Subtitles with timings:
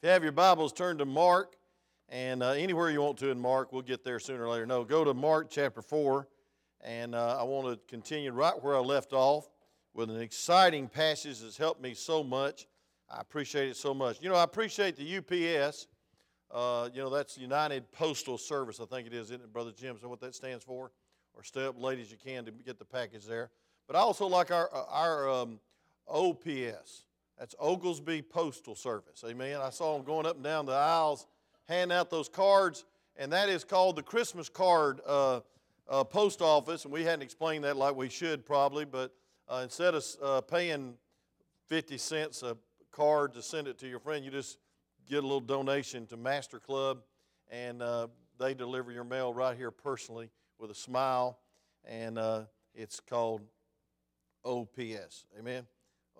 [0.00, 1.56] If you have your Bibles, turn to Mark,
[2.08, 4.64] and uh, anywhere you want to in Mark, we'll get there sooner or later.
[4.64, 6.26] No, go to Mark chapter 4,
[6.80, 9.50] and uh, I want to continue right where I left off
[9.92, 12.66] with an exciting passage that's helped me so much.
[13.10, 14.22] I appreciate it so much.
[14.22, 15.86] You know, I appreciate the UPS.
[16.50, 19.96] Uh, you know, that's United Postal Service, I think it is, isn't it, Brother Jim?
[19.96, 20.92] Is that what that stands for?
[21.34, 23.50] Or stay up late as you can to get the package there.
[23.86, 25.60] But I also like our, our um,
[26.08, 27.04] OPS.
[27.40, 29.24] That's Oglesby Postal Service.
[29.26, 29.62] Amen.
[29.62, 31.26] I saw them going up and down the aisles,
[31.66, 32.84] handing out those cards,
[33.16, 35.40] and that is called the Christmas card uh,
[35.88, 36.84] uh, post office.
[36.84, 39.14] And we hadn't explained that like we should probably, but
[39.48, 40.92] uh, instead of uh, paying
[41.68, 42.58] 50 cents a
[42.92, 44.58] card to send it to your friend, you just
[45.08, 46.98] get a little donation to Master Club,
[47.50, 50.28] and uh, they deliver your mail right here personally
[50.58, 51.38] with a smile,
[51.86, 52.42] and uh,
[52.74, 53.40] it's called
[54.44, 55.24] OPS.
[55.38, 55.66] Amen.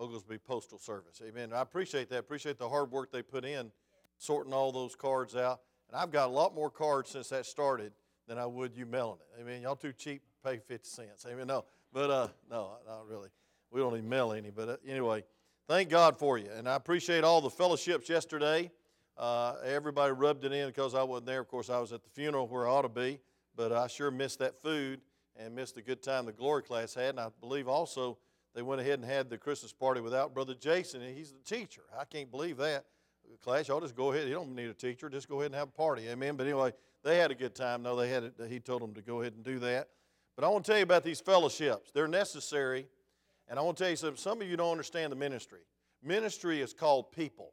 [0.00, 1.20] Oglesby Postal Service.
[1.26, 1.52] Amen.
[1.52, 2.18] I appreciate that.
[2.18, 3.70] Appreciate the hard work they put in
[4.18, 5.60] sorting all those cards out.
[5.88, 7.92] And I've got a lot more cards since that started
[8.26, 9.40] than I would you mailing it.
[9.40, 9.62] Amen.
[9.62, 11.26] Y'all too cheap to pay 50 cents.
[11.28, 11.46] Amen.
[11.46, 13.28] No, but uh, no, not really.
[13.70, 14.50] We don't even mail any.
[14.50, 15.24] But uh, anyway,
[15.68, 16.48] thank God for you.
[16.56, 18.70] And I appreciate all the fellowships yesterday.
[19.16, 21.40] Uh, everybody rubbed it in because I wasn't there.
[21.40, 23.18] Of course, I was at the funeral where I ought to be,
[23.56, 25.00] but I sure missed that food
[25.36, 27.10] and missed the good time the glory class had.
[27.10, 28.18] And I believe also
[28.54, 31.82] they went ahead and had the Christmas party without Brother Jason, and he's the teacher.
[31.98, 32.84] I can't believe that.
[33.42, 34.26] Class, y'all just go ahead.
[34.26, 35.08] You don't need a teacher.
[35.08, 36.08] Just go ahead and have a party.
[36.08, 36.36] Amen.
[36.36, 36.72] But anyway,
[37.04, 37.82] they had a good time.
[37.82, 38.34] No, they had it.
[38.48, 39.88] He told them to go ahead and do that.
[40.34, 41.92] But I want to tell you about these fellowships.
[41.92, 42.88] They're necessary.
[43.48, 44.16] And I want to tell you something.
[44.16, 45.60] Some of you don't understand the ministry.
[46.02, 47.52] Ministry is called people.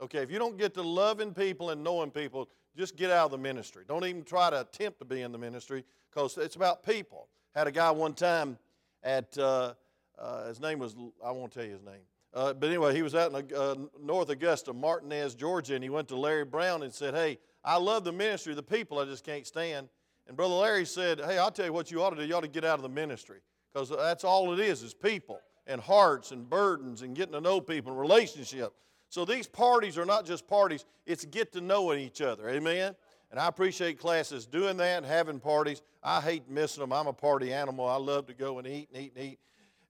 [0.00, 3.30] Okay, if you don't get to loving people and knowing people, just get out of
[3.30, 3.84] the ministry.
[3.86, 7.28] Don't even try to attempt to be in the ministry because it's about people.
[7.54, 8.58] Had a guy one time
[9.02, 9.74] at uh,
[10.18, 12.02] uh, his name was, I won't tell you his name.
[12.34, 16.08] Uh, but anyway, he was out in uh, North Augusta, Martinez, Georgia, and he went
[16.08, 19.24] to Larry Brown and said, Hey, I love the ministry, of the people I just
[19.24, 19.88] can't stand.
[20.26, 22.24] And Brother Larry said, Hey, I'll tell you what you ought to do.
[22.24, 23.40] You ought to get out of the ministry
[23.72, 27.60] because that's all it is, is people and hearts and burdens and getting to know
[27.60, 28.74] people and relationships.
[29.08, 32.48] So these parties are not just parties, it's get to knowing each other.
[32.48, 32.94] Amen?
[33.30, 35.82] And I appreciate classes doing that and having parties.
[36.02, 36.92] I hate missing them.
[36.92, 37.86] I'm a party animal.
[37.86, 39.38] I love to go and eat and eat and eat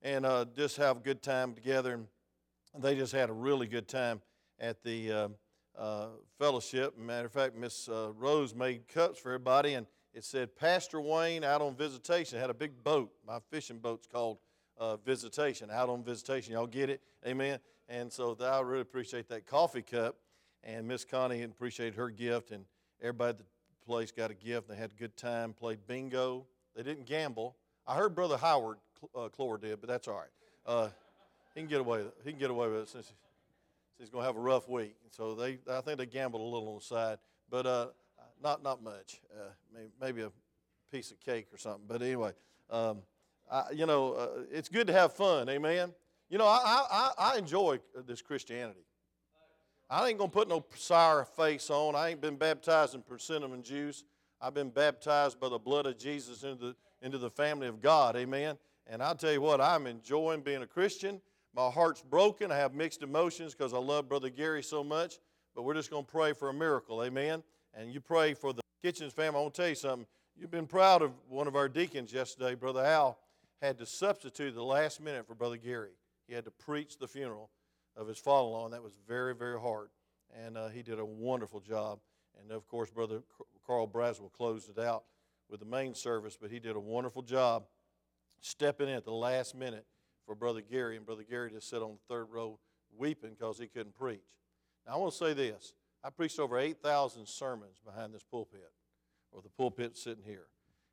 [0.03, 1.93] and uh, just have a good time together.
[1.93, 4.21] And they just had a really good time
[4.59, 5.27] at the uh,
[5.77, 6.97] uh, fellowship.
[6.97, 11.43] Matter of fact, Miss uh, Rose made cups for everybody, and it said Pastor Wayne
[11.43, 12.39] out on visitation.
[12.39, 13.11] Had a big boat.
[13.25, 14.37] My fishing boat's called
[14.77, 15.69] uh, Visitation.
[15.71, 16.53] Out on visitation.
[16.53, 17.01] Y'all get it?
[17.25, 17.59] Amen.
[17.87, 20.17] And so I really appreciate that coffee cup.
[20.63, 22.65] And Miss Connie appreciated her gift, and
[23.01, 23.45] everybody at the
[23.85, 24.69] place got a gift.
[24.69, 25.53] They had a good time.
[25.53, 26.45] Played bingo.
[26.75, 27.57] They didn't gamble.
[27.85, 28.77] I heard Brother Howard
[29.15, 30.29] uh, Clore did, but that's all right.
[30.65, 30.89] Uh,
[31.53, 32.15] he can get away with it.
[32.23, 33.13] He can get away with it since,
[33.99, 34.95] he's going to have a rough week.
[35.11, 37.19] So they, I think they gambled a little on the side,
[37.49, 37.87] but uh,
[38.41, 39.21] not not much.
[39.33, 40.31] Uh, maybe, maybe, a
[40.91, 41.85] piece of cake or something.
[41.87, 42.33] But anyway,
[42.69, 42.99] um,
[43.49, 45.49] I, you know, uh, it's good to have fun.
[45.49, 45.93] Amen.
[46.29, 48.85] You know, I, I, I enjoy this Christianity.
[49.89, 51.95] I ain't gonna put no sour face on.
[51.95, 54.03] I ain't been baptized in persimmon juice.
[54.41, 58.15] I've been baptized by the blood of Jesus into the into the family of God.
[58.15, 58.57] Amen.
[58.87, 61.21] And I'll tell you what, I'm enjoying being a Christian.
[61.55, 62.51] My heart's broken.
[62.51, 65.19] I have mixed emotions because I love Brother Gary so much.
[65.55, 67.03] But we're just going to pray for a miracle.
[67.03, 67.43] Amen.
[67.73, 69.39] And you pray for the Kitchens family.
[69.39, 70.07] I want to tell you something.
[70.35, 72.55] You've been proud of one of our deacons yesterday.
[72.55, 73.19] Brother Al
[73.61, 75.91] had to substitute the last minute for Brother Gary.
[76.27, 77.49] He had to preach the funeral
[77.95, 79.89] of his father in law, and that was very, very hard.
[80.43, 81.99] And uh, he did a wonderful job.
[82.41, 83.21] And of course, Brother
[83.65, 85.03] Carl Braswell closed it out
[85.49, 87.65] with the main service, but he did a wonderful job
[88.43, 89.85] stepping in at the last minute
[90.25, 92.59] for Brother Gary, and Brother Gary just sat on the third row
[92.95, 94.19] weeping because he couldn't preach.
[94.85, 95.73] Now, I want to say this
[96.03, 98.71] I preached over 8,000 sermons behind this pulpit,
[99.31, 100.47] or the pulpit sitting here.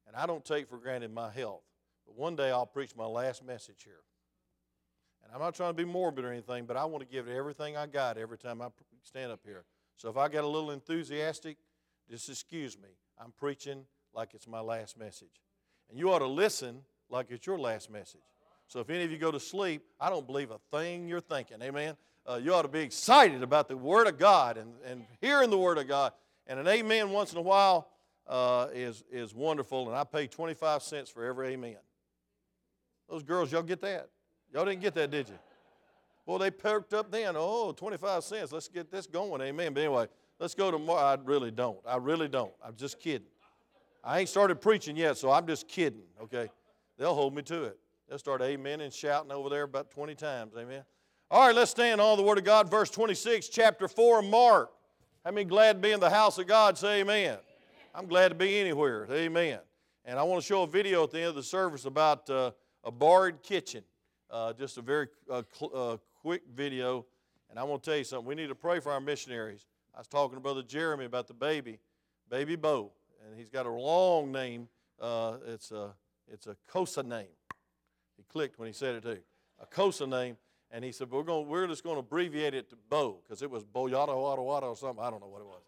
[0.07, 1.63] And I don't take for granted my health,
[2.07, 4.03] but one day I'll preach my last message here.
[5.25, 7.37] And I'm not trying to be morbid or anything, but I want to give it
[7.37, 8.69] everything I got every time I
[9.03, 9.65] stand up here.
[9.97, 11.59] So if I get a little enthusiastic,
[12.09, 12.89] just excuse me.
[13.23, 15.43] I'm preaching like it's my last message.
[15.89, 18.21] And you ought to listen like it's your last message.
[18.67, 21.61] So if any of you go to sleep, I don't believe a thing you're thinking.
[21.63, 21.97] Amen.
[22.25, 25.59] Uh, you ought to be excited about the Word of God and, and hearing the
[25.59, 26.13] Word of God.
[26.47, 27.89] And an amen once in a while
[28.29, 29.89] uh, is, is wonderful.
[29.89, 31.77] And I pay 25 cents for every amen.
[33.09, 34.09] Those girls, y'all get that?
[34.53, 35.39] Y'all didn't get that, did you?
[36.27, 37.35] Well, they perked up then.
[37.37, 38.53] Oh, 25 cents.
[38.53, 39.41] Let's get this going.
[39.41, 39.75] Amen.
[39.75, 40.07] But anyway,
[40.39, 40.93] let's go to.
[40.93, 41.79] I really don't.
[41.85, 42.53] I really don't.
[42.65, 43.27] I'm just kidding.
[44.05, 46.49] I ain't started preaching yet, so I'm just kidding, okay?
[47.01, 47.79] They'll hold me to it.
[48.07, 50.85] They'll start amen and shouting over there about 20 times, amen?
[51.31, 54.71] All right, let's stand on the Word of God, verse 26, chapter 4, Mark.
[55.25, 56.77] How many glad to be in the house of God?
[56.77, 57.39] Say amen.
[57.95, 59.07] I'm glad to be anywhere.
[59.11, 59.61] Amen.
[60.05, 62.51] And I want to show a video at the end of the service about uh,
[62.85, 63.83] a barred kitchen.
[64.31, 67.07] Uh, just a very uh, cl- uh, quick video.
[67.49, 68.27] And I want to tell you something.
[68.27, 69.65] We need to pray for our missionaries.
[69.95, 71.79] I was talking to Brother Jeremy about the baby,
[72.29, 72.93] Baby Bo.
[73.25, 74.69] And he's got a long name.
[75.01, 75.95] Uh, it's, a,
[76.33, 77.27] it's a Xhosa name.
[78.17, 79.19] He clicked when he said it too.
[79.61, 80.37] A Xhosa name.
[80.73, 83.51] And he said, we're, going, we're just going to abbreviate it to Bo because it
[83.51, 85.05] was Boyata Wada Wada or something.
[85.05, 85.63] I don't know what it was.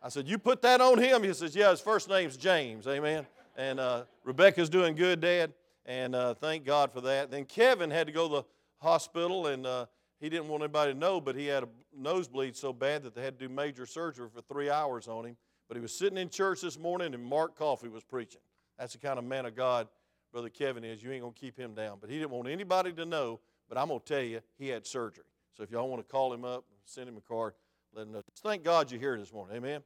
[0.00, 1.22] I said, You put that on him?
[1.22, 2.86] He says, Yeah, his first name's James.
[2.86, 3.26] Amen.
[3.56, 5.52] And uh, Rebecca's doing good, Dad.
[5.84, 7.30] And uh, thank God for that.
[7.30, 8.44] Then Kevin had to go to the
[8.78, 9.86] hospital, and uh,
[10.20, 13.22] he didn't want anybody to know, but he had a nosebleed so bad that they
[13.22, 15.36] had to do major surgery for three hours on him.
[15.68, 18.40] But he was sitting in church this morning, and Mark Coffey was preaching.
[18.82, 19.86] That's the kind of man of God
[20.32, 21.04] Brother Kevin is.
[21.04, 21.98] You ain't going to keep him down.
[22.00, 23.38] But he didn't want anybody to know,
[23.68, 25.22] but I'm going to tell you, he had surgery.
[25.56, 27.54] So if y'all want to call him up, send him a card,
[27.94, 28.22] let him know.
[28.42, 29.56] Thank God you're here this morning.
[29.56, 29.82] Amen.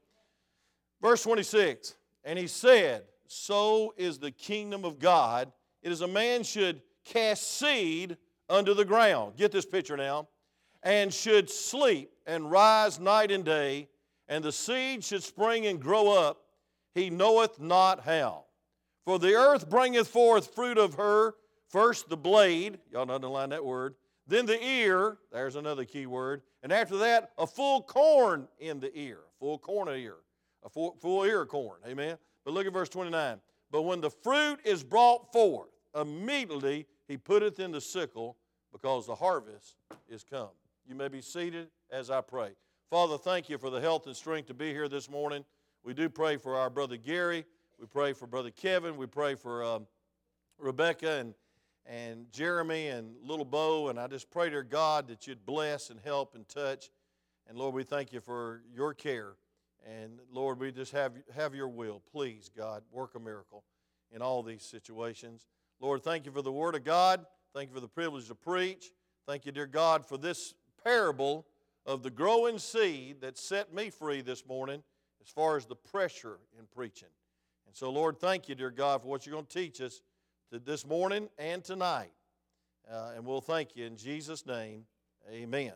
[1.02, 1.94] Verse 26
[2.24, 5.52] And he said, So is the kingdom of God.
[5.82, 8.16] It is a man should cast seed
[8.48, 9.36] under the ground.
[9.36, 10.28] Get this picture now.
[10.82, 13.88] And should sleep and rise night and day,
[14.26, 16.40] and the seed should spring and grow up.
[16.94, 18.45] He knoweth not how.
[19.06, 21.34] For the earth bringeth forth fruit of her,
[21.68, 23.94] first the blade, y'all underline that word,
[24.26, 28.90] then the ear, there's another key word, and after that, a full corn in the
[28.98, 30.16] ear, full corn ear
[30.66, 31.78] a full, full ear of corn.
[31.86, 32.18] Amen.
[32.44, 33.38] But look at verse 29.
[33.70, 38.36] But when the fruit is brought forth, immediately he putteth in the sickle,
[38.72, 39.76] because the harvest
[40.08, 40.50] is come.
[40.86, 42.50] You may be seated as I pray.
[42.90, 45.44] Father, thank you for the health and strength to be here this morning.
[45.82, 47.44] We do pray for our brother Gary.
[47.78, 48.96] We pray for brother Kevin.
[48.96, 49.86] We pray for um,
[50.58, 51.34] Rebecca and,
[51.84, 53.88] and Jeremy and little Bo.
[53.88, 56.88] And I just pray, to God, that you'd bless and help and touch.
[57.46, 59.34] And Lord, we thank you for your care.
[59.86, 62.00] And Lord, we just have, have your will.
[62.10, 63.62] Please, God, work a miracle
[64.10, 65.46] in all these situations.
[65.78, 67.26] Lord, thank you for the Word of God.
[67.54, 68.90] Thank you for the privilege to preach.
[69.26, 71.46] Thank you, dear God, for this parable
[71.84, 74.82] of the growing seed that set me free this morning
[75.22, 77.08] as far as the pressure in preaching.
[77.76, 80.00] So, Lord, thank you, dear God, for what you're going to teach us
[80.50, 82.10] this morning and tonight.
[82.90, 84.86] Uh, and we'll thank you in Jesus' name.
[85.30, 85.74] Amen.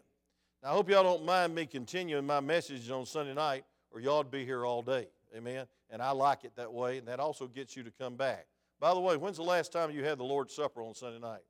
[0.62, 4.30] Now, I hope y'all don't mind me continuing my message on Sunday night or y'all'd
[4.30, 5.08] be here all day.
[5.36, 5.66] Amen.
[5.90, 8.46] And I like it that way, and that also gets you to come back.
[8.80, 11.42] By the way, when's the last time you had the Lord's Supper on Sunday night?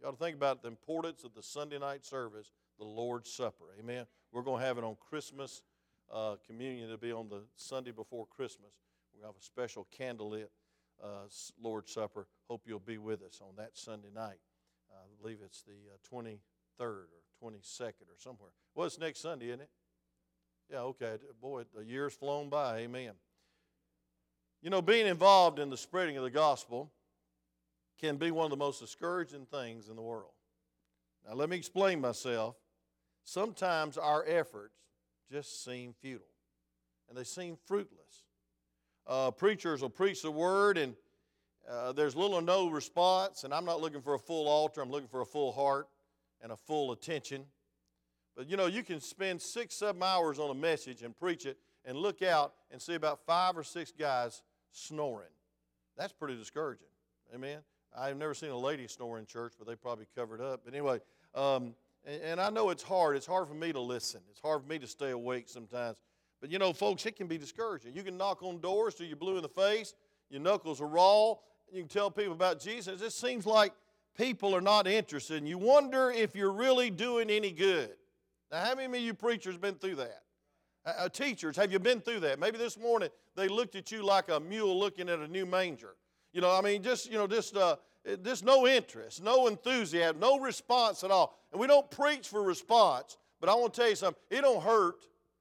[0.00, 3.64] You ought to think about the importance of the Sunday night service, the Lord's Supper.
[3.78, 4.06] Amen.
[4.32, 5.64] We're going to have it on Christmas
[6.10, 6.86] uh, communion.
[6.86, 8.70] It'll be on the Sunday before Christmas.
[9.20, 10.48] We're have a special candlelit
[11.02, 11.26] uh,
[11.60, 12.26] Lord's Supper.
[12.48, 14.38] Hope you'll be with us on that Sunday night.
[14.92, 15.72] I believe it's the
[16.14, 16.38] 23rd
[16.80, 18.50] uh, or 22nd or somewhere.
[18.74, 19.70] Well, it's next Sunday, isn't it?
[20.70, 21.16] Yeah, okay.
[21.40, 22.78] Boy, the year's flown by.
[22.78, 23.12] Amen.
[24.62, 26.90] You know, being involved in the spreading of the gospel
[28.00, 30.32] can be one of the most discouraging things in the world.
[31.26, 32.56] Now, let me explain myself.
[33.24, 34.74] Sometimes our efforts
[35.30, 36.26] just seem futile
[37.08, 37.97] and they seem fruitless.
[39.08, 40.94] Uh, preachers will preach the word and
[41.68, 44.90] uh, there's little or no response, and I'm not looking for a full altar, I'm
[44.90, 45.88] looking for a full heart
[46.40, 47.44] and a full attention.
[48.36, 51.58] But you know, you can spend six, seven hours on a message and preach it
[51.84, 55.28] and look out and see about five or six guys snoring.
[55.96, 56.86] That's pretty discouraging.
[57.34, 57.58] Amen.
[57.96, 60.62] I've never seen a lady snore in church, but they probably covered up.
[60.64, 61.00] But anyway,
[61.34, 61.74] um,
[62.06, 63.16] and, and I know it's hard.
[63.16, 64.20] It's hard for me to listen.
[64.30, 65.98] It's hard for me to stay awake sometimes.
[66.40, 67.94] But you know, folks, it can be discouraging.
[67.94, 69.94] You can knock on doors till you're blue in the face,
[70.30, 73.02] your knuckles are raw, and you can tell people about Jesus.
[73.02, 73.72] It seems like
[74.16, 77.90] people are not interested, and you wonder if you're really doing any good.
[78.50, 80.22] Now, how many of you preachers been through that?
[80.86, 82.38] Uh, uh, teachers, have you been through that?
[82.38, 85.96] Maybe this morning they looked at you like a mule looking at a new manger.
[86.32, 87.76] You know, I mean, just, you know, just, uh,
[88.22, 91.38] just no interest, no enthusiasm, no response at all.
[91.52, 94.22] And we don't preach for response, but I want to tell you something.
[94.30, 94.96] It don't hurt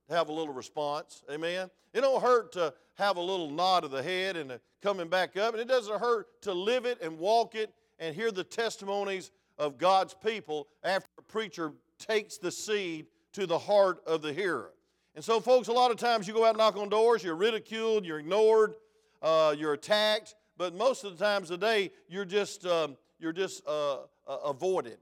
[0.10, 1.24] have a little response.
[1.32, 1.70] Amen?
[1.94, 5.54] It don't hurt to have a little nod of the head and coming back up.
[5.54, 9.78] And it doesn't hurt to live it and walk it and hear the testimonies of
[9.78, 14.72] God's people after a preacher takes the seed to the heart of the hearer.
[15.16, 17.36] And so, folks, a lot of times you go out and knock on doors, you're
[17.36, 18.76] ridiculed, you're ignored,
[19.24, 24.02] uh, you're attacked, but most of the times today, you're just, um, you're just uh,
[24.28, 25.00] uh, avoided.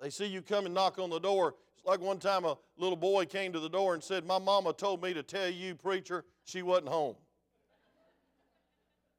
[0.00, 1.54] They see you come and knock on the door.
[1.84, 5.02] Like one time a little boy came to the door and said, My mama told
[5.02, 7.16] me to tell you, preacher, she wasn't home.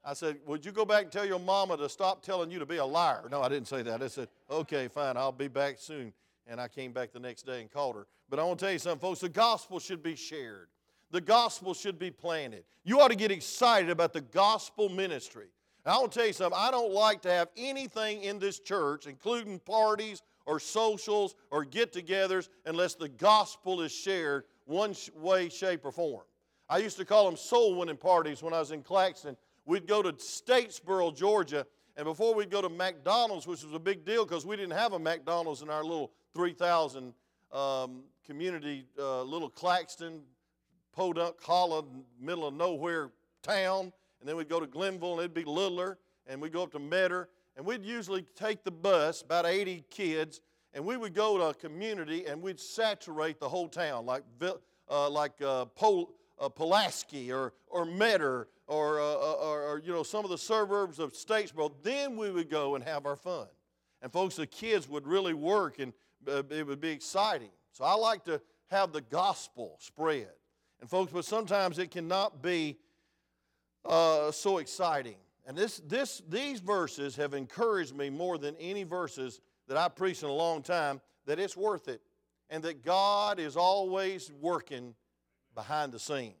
[0.04, 2.66] I said, Would you go back and tell your mama to stop telling you to
[2.66, 3.28] be a liar?
[3.30, 4.02] No, I didn't say that.
[4.02, 6.12] I said, Okay, fine, I'll be back soon
[6.46, 8.06] and I came back the next day and called her.
[8.28, 9.20] But I want to tell you something, folks.
[9.20, 10.68] The gospel should be shared.
[11.10, 12.64] The gospel should be planted.
[12.84, 15.46] You ought to get excited about the gospel ministry.
[15.84, 16.58] I want to tell you something.
[16.60, 22.48] I don't like to have anything in this church, including parties or socials or get-togethers,
[22.64, 26.24] unless the gospel is shared one way, shape, or form.
[26.68, 29.36] I used to call them soul winning parties when I was in Claxton.
[29.64, 34.04] We'd go to Statesboro, Georgia, and before we'd go to McDonald's, which was a big
[34.04, 37.14] deal because we didn't have a McDonald's in our little 3,000
[37.52, 40.22] um, community, uh, little Claxton,
[40.92, 43.10] Podunk, Holland, middle of nowhere
[43.42, 43.92] town.
[44.20, 45.98] And then we'd go to Glennville, and it'd be littler.
[46.26, 50.40] And we'd go up to Metter, and we'd usually take the bus, about 80 kids,
[50.74, 54.22] and we would go to a community and we'd saturate the whole town, like,
[54.90, 59.90] uh, like uh, Pol, uh, Pulaski or, or Metter or, uh, uh, or, or, you
[59.90, 61.72] know, some of the suburbs of Statesboro.
[61.82, 63.46] Then we would go and have our fun.
[64.02, 65.94] And folks, the kids would really work and
[66.28, 67.50] uh, it would be exciting.
[67.72, 70.28] So I like to have the gospel spread.
[70.82, 72.76] And folks, but sometimes it cannot be
[73.88, 75.16] so exciting.
[75.46, 80.24] And this, this, these verses have encouraged me more than any verses that I've preached
[80.24, 82.02] in a long time that it's worth it
[82.50, 84.94] and that God is always working
[85.54, 86.34] behind the scenes.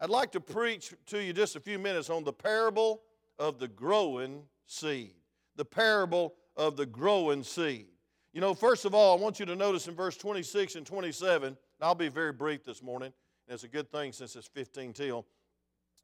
[0.00, 3.02] I'd like to preach to you just a few minutes on the parable
[3.38, 5.14] of the growing seed.
[5.56, 7.86] The parable of the growing seed.
[8.32, 11.48] You know, first of all, I want you to notice in verse 26 and 27,
[11.48, 13.12] and I'll be very brief this morning,
[13.48, 15.26] and it's a good thing since it's 15 till,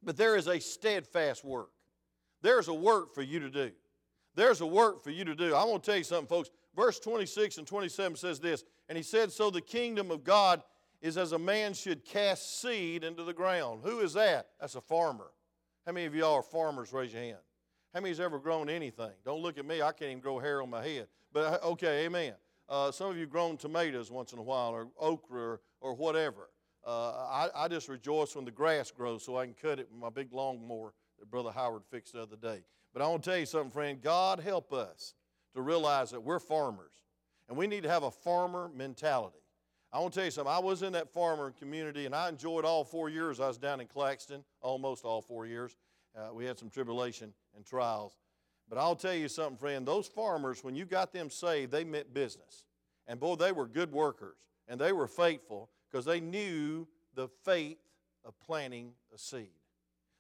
[0.02, 1.70] but there is a steadfast work.
[2.42, 3.70] There's a work for you to do.
[4.34, 5.54] There's a work for you to do.
[5.54, 6.50] I want to tell you something, folks.
[6.76, 10.62] Verse 26 and 27 says this, and he said, So the kingdom of God
[11.00, 13.80] is as a man should cast seed into the ground.
[13.82, 14.48] Who is that?
[14.60, 15.30] That's a farmer.
[15.86, 16.92] How many of y'all are farmers?
[16.92, 17.38] Raise your hand.
[17.94, 19.12] How many's ever grown anything?
[19.24, 19.80] Don't look at me.
[19.80, 21.08] I can't even grow hair on my head.
[21.32, 22.34] But uh, okay, amen.
[22.68, 26.50] Uh, some of you grown tomatoes once in a while, or okra, or, or whatever.
[26.86, 30.00] Uh, I, I just rejoice when the grass grows so I can cut it with
[30.00, 32.62] my big lawnmower that Brother Howard fixed the other day.
[32.92, 34.00] But I want to tell you something, friend.
[34.00, 35.14] God help us
[35.54, 36.92] to realize that we're farmers,
[37.48, 39.38] and we need to have a farmer mentality.
[39.92, 40.52] I want to tell you something.
[40.52, 43.80] I was in that farmer community, and I enjoyed all four years I was down
[43.80, 45.76] in Claxton, almost all four years.
[46.16, 48.16] Uh, we had some tribulation and trials.
[48.68, 49.86] But I'll tell you something, friend.
[49.86, 52.64] Those farmers, when you got them saved, they meant business.
[53.06, 57.78] And boy, they were good workers, and they were faithful because they knew the faith
[58.24, 59.50] of planting a seed.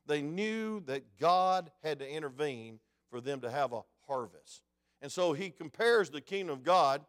[0.06, 2.78] They knew that God had to intervene
[3.10, 4.62] for them to have a harvest.
[5.02, 7.04] And so he compares the kingdom of God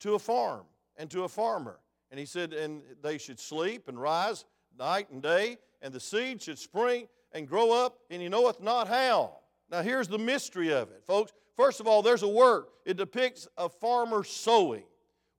[0.00, 0.64] to a farm
[0.96, 1.80] and to a farmer.
[2.10, 4.44] And he said, and they should sleep and rise
[4.78, 8.88] night and day, and the seed should spring and grow up, and you knoweth not
[8.88, 9.38] how.
[9.70, 11.32] Now, here's the mystery of it, folks.
[11.56, 12.70] First of all, there's a work.
[12.86, 14.84] It depicts a farmer sowing,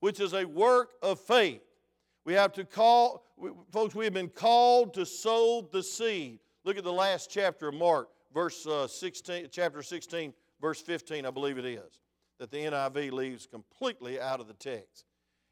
[0.01, 1.62] which is a work of faith.
[2.25, 3.25] We have to call,
[3.72, 6.39] folks, we have been called to sow the seed.
[6.69, 11.31] Look at the last chapter of Mark, verse uh, 16, chapter 16, verse 15, I
[11.31, 11.99] believe it is,
[12.38, 15.05] that the NIV leaves completely out of the text.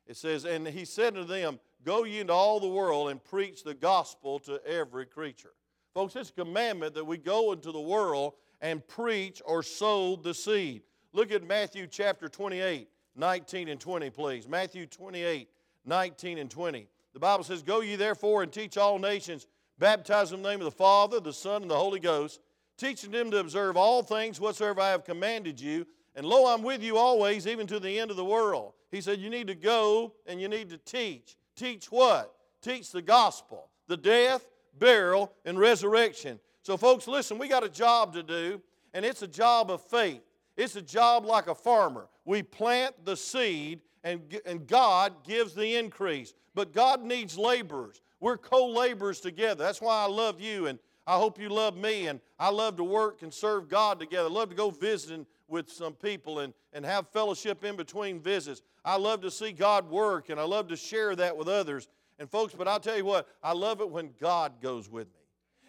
[0.06, 3.64] It says, And he said to them, Go ye into all the world and preach
[3.64, 5.54] the gospel to every creature.
[5.92, 10.36] Folks, it's a commandment that we go into the world and preach or sow the
[10.36, 10.84] seed.
[11.14, 14.48] Look at Matthew chapter 28, 19 and 20, please.
[14.48, 15.50] Matthew 28,
[15.84, 16.88] 19 and 20.
[17.14, 19.48] The Bible says, Go ye therefore and teach all nations,
[19.80, 22.40] baptize them in the name of the Father, the Son, and the Holy Ghost,
[22.78, 25.86] teaching them to observe all things whatsoever I have commanded you.
[26.16, 28.74] And lo, I'm with you always, even to the end of the world.
[28.92, 31.38] He said, You need to go and you need to teach.
[31.56, 32.34] Teach what?
[32.62, 36.40] Teach the gospel, the death, burial, and resurrection.
[36.64, 38.62] So, folks, listen, we got a job to do,
[38.94, 40.22] and it's a job of faith.
[40.56, 42.08] It's a job like a farmer.
[42.26, 46.34] We plant the seed, and, and God gives the increase.
[46.56, 48.02] But God needs laborers.
[48.20, 49.64] We're co laborers together.
[49.64, 52.08] That's why I love you, and I hope you love me.
[52.08, 54.28] And I love to work and serve God together.
[54.28, 58.62] I love to go visiting with some people and, and have fellowship in between visits.
[58.84, 61.88] I love to see God work, and I love to share that with others.
[62.20, 65.18] And, folks, but I'll tell you what, I love it when God goes with me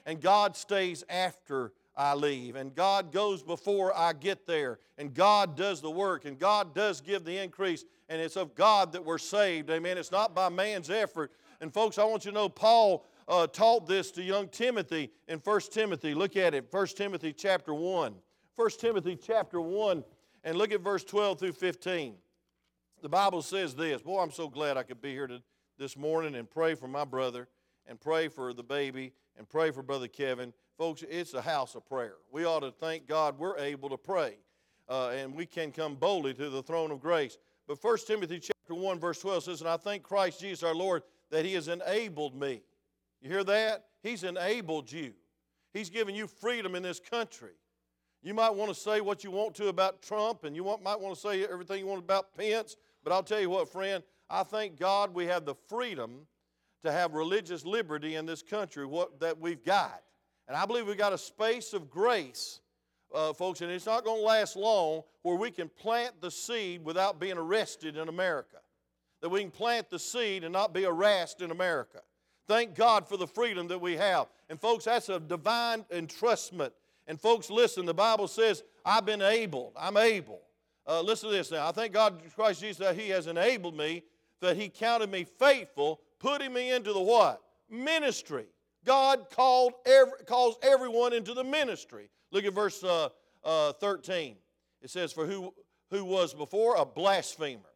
[0.09, 5.55] and God stays after I leave, and God goes before I get there, and God
[5.55, 9.19] does the work, and God does give the increase, and it's of God that we're
[9.19, 9.69] saved.
[9.69, 9.99] Amen.
[9.99, 11.31] It's not by man's effort.
[11.61, 15.39] And folks, I want you to know Paul uh, taught this to young Timothy in
[15.39, 16.15] 1 Timothy.
[16.15, 18.15] Look at it, 1 Timothy chapter 1.
[18.57, 20.03] 1 Timothy chapter 1,
[20.45, 22.15] and look at verse 12 through 15.
[23.03, 24.03] The Bible says this.
[24.03, 25.41] Boy, I'm so glad I could be here to,
[25.79, 27.49] this morning and pray for my brother
[27.87, 30.53] and pray for the baby and pray for Brother Kevin.
[30.77, 32.15] Folks, it's a house of prayer.
[32.33, 34.39] We ought to thank God we're able to pray
[34.89, 37.39] uh, and we can come boldly to the throne of grace.
[37.67, 41.03] But 1 Timothy chapter 1, verse 12 says, And I thank Christ Jesus our Lord
[41.31, 42.63] that he has enabled me.
[43.21, 43.87] You hear that?
[44.03, 45.13] He's enabled you.
[45.73, 47.53] He's given you freedom in this country.
[48.23, 51.15] You might want to say what you want to about Trump, and you might want
[51.15, 54.79] to say everything you want about Pence, but I'll tell you what, friend, I thank
[54.79, 56.27] God we have the freedom
[56.83, 60.03] to have religious liberty in this country what, that we've got.
[60.49, 62.61] And I believe we've got a space of grace,
[63.15, 66.85] uh, folks, and it's not going to last long where we can plant the seed
[66.85, 68.59] without being arrested in America.
[69.21, 72.01] That we can plant the seed and not be harassed in America.
[72.47, 74.29] Thank God for the freedom that we have.
[74.49, 76.71] And, folks, that's a divine entrustment.
[77.07, 79.73] And, folks, listen, the Bible says, I've been able.
[79.77, 80.41] I'm able.
[80.87, 81.69] Uh, listen to this now.
[81.69, 84.03] I thank God, Christ Jesus, that He has enabled me,
[84.41, 87.43] that He counted me faithful, putting me into the what?
[87.69, 88.47] Ministry.
[88.85, 92.09] God called every, calls everyone into the ministry.
[92.31, 93.11] Look at verse uh,
[93.45, 94.37] uh, 13.
[94.81, 95.53] It says, For who,
[95.91, 97.68] who was before a blasphemer,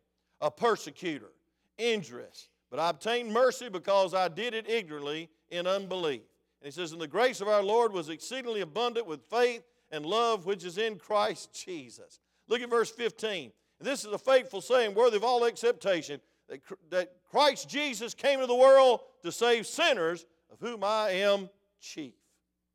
[0.42, 1.30] a persecutor,
[1.78, 6.22] injurious, but I obtained mercy because I did it ignorantly in unbelief.
[6.61, 10.04] And he says, And the grace of our Lord was exceedingly abundant with faith and
[10.04, 12.20] love which is in Christ Jesus.
[12.49, 13.52] Look at verse 15.
[13.78, 18.40] And this is a faithful saying, worthy of all acceptation, that, that Christ Jesus came
[18.40, 21.49] to the world to save sinners, of whom I am
[21.80, 22.14] chief.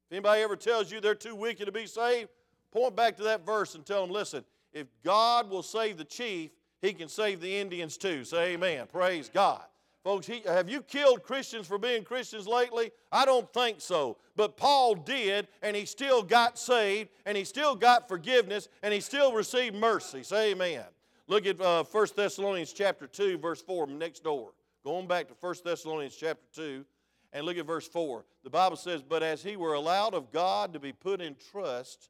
[0.09, 2.29] If anybody ever tells you they're too wicked to be saved,
[2.71, 4.43] point back to that verse and tell them, listen,
[4.73, 8.23] if God will save the chief, he can save the Indians too.
[8.23, 8.87] Say amen.
[8.91, 9.63] Praise God.
[10.03, 12.91] Folks, he, have you killed Christians for being Christians lately?
[13.11, 14.17] I don't think so.
[14.37, 19.01] But Paul did, and he still got saved, and he still got forgiveness, and he
[19.01, 20.23] still received mercy.
[20.23, 20.85] Say amen.
[21.27, 24.53] Look at uh, 1 Thessalonians chapter 2, verse 4, next door.
[24.85, 26.85] Going back to 1 Thessalonians chapter 2,
[27.33, 28.23] and look at verse 4.
[28.45, 32.09] The Bible says, But as he were allowed of God to be put in trust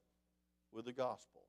[0.71, 1.41] with the gospel.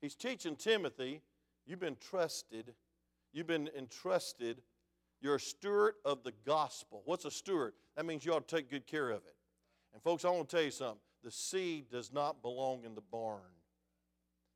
[0.00, 1.20] He's teaching Timothy,
[1.66, 2.74] you've been trusted,
[3.32, 4.62] you've been entrusted
[5.20, 7.02] you're a steward of the gospel.
[7.04, 7.72] What's a steward?
[7.96, 9.34] That means you ought to take good care of it.
[9.92, 11.00] And, folks, I want to tell you something.
[11.24, 13.40] The seed does not belong in the barn,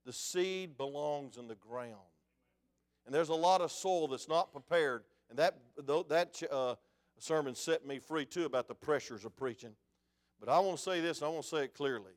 [0.05, 1.97] the seed belongs in the ground.
[3.07, 5.03] And there's a lot of soil that's not prepared.
[5.31, 5.57] And that,
[6.09, 6.75] that uh,
[7.19, 9.73] sermon set me free, too, about the pressures of preaching.
[10.39, 12.13] But I want to say this, and I want to say it clearly.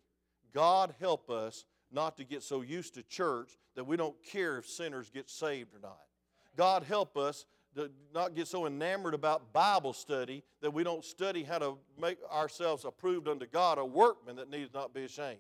[0.54, 4.68] God help us not to get so used to church that we don't care if
[4.68, 6.00] sinners get saved or not.
[6.56, 11.44] God help us to not get so enamored about Bible study that we don't study
[11.44, 15.40] how to make ourselves approved unto God, a workman that needs not be ashamed.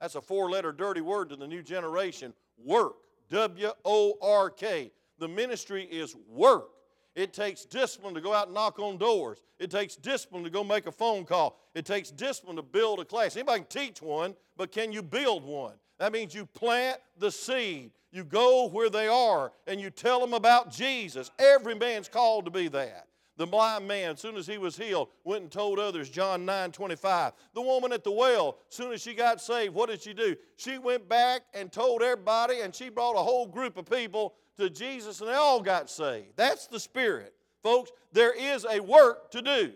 [0.00, 2.96] That's a four letter dirty word to the new generation work.
[3.30, 4.92] W O R K.
[5.18, 6.68] The ministry is work.
[7.14, 9.38] It takes discipline to go out and knock on doors.
[9.58, 11.58] It takes discipline to go make a phone call.
[11.74, 13.34] It takes discipline to build a class.
[13.34, 15.74] Anybody can teach one, but can you build one?
[15.98, 17.90] That means you plant the seed.
[18.10, 21.30] You go where they are and you tell them about Jesus.
[21.38, 23.06] Every man's called to be that.
[23.36, 26.72] The blind man, as soon as he was healed, went and told others, John 9
[26.72, 27.32] 25.
[27.54, 30.34] The woman at the well, as soon as she got saved, what did she do?
[30.56, 34.68] She went back and told everybody, and she brought a whole group of people to
[34.68, 36.32] Jesus, and they all got saved.
[36.34, 37.32] That's the Spirit.
[37.62, 39.72] Folks, there is a work to do.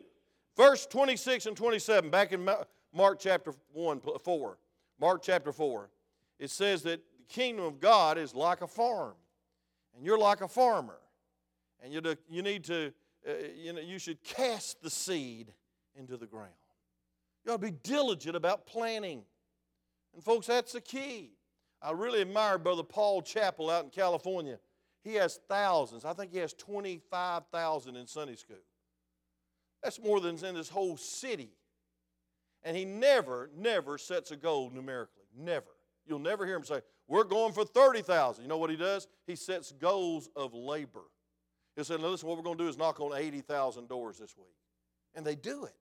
[0.57, 2.49] Verse 26 and 27, back in
[2.93, 4.59] Mark chapter 1, 4.
[4.99, 5.89] Mark chapter 4
[6.43, 9.15] it says that the kingdom of God is like a farm,
[9.95, 10.99] and you're like a farmer,
[11.81, 12.93] and you, you need to,
[13.25, 15.53] uh, you know, you should cast the seed
[15.95, 16.51] into the ground.
[17.45, 19.23] You ought to be diligent about planting.
[20.15, 21.31] And folks, that's the key.
[21.81, 24.59] I really admire Brother Paul Chappell out in California.
[25.05, 26.05] He has thousands.
[26.05, 28.57] I think he has 25,000 in Sunday school.
[29.81, 31.53] That's more than in this whole city.
[32.65, 35.23] And he never, never sets a goal numerically.
[35.39, 35.67] Never.
[36.07, 38.43] You'll never hear him say, We're going for 30,000.
[38.43, 39.07] You know what he does?
[39.27, 41.05] He sets goals of labor.
[41.77, 44.55] He said, Listen, what we're going to do is knock on 80,000 doors this week.
[45.15, 45.75] And they do it.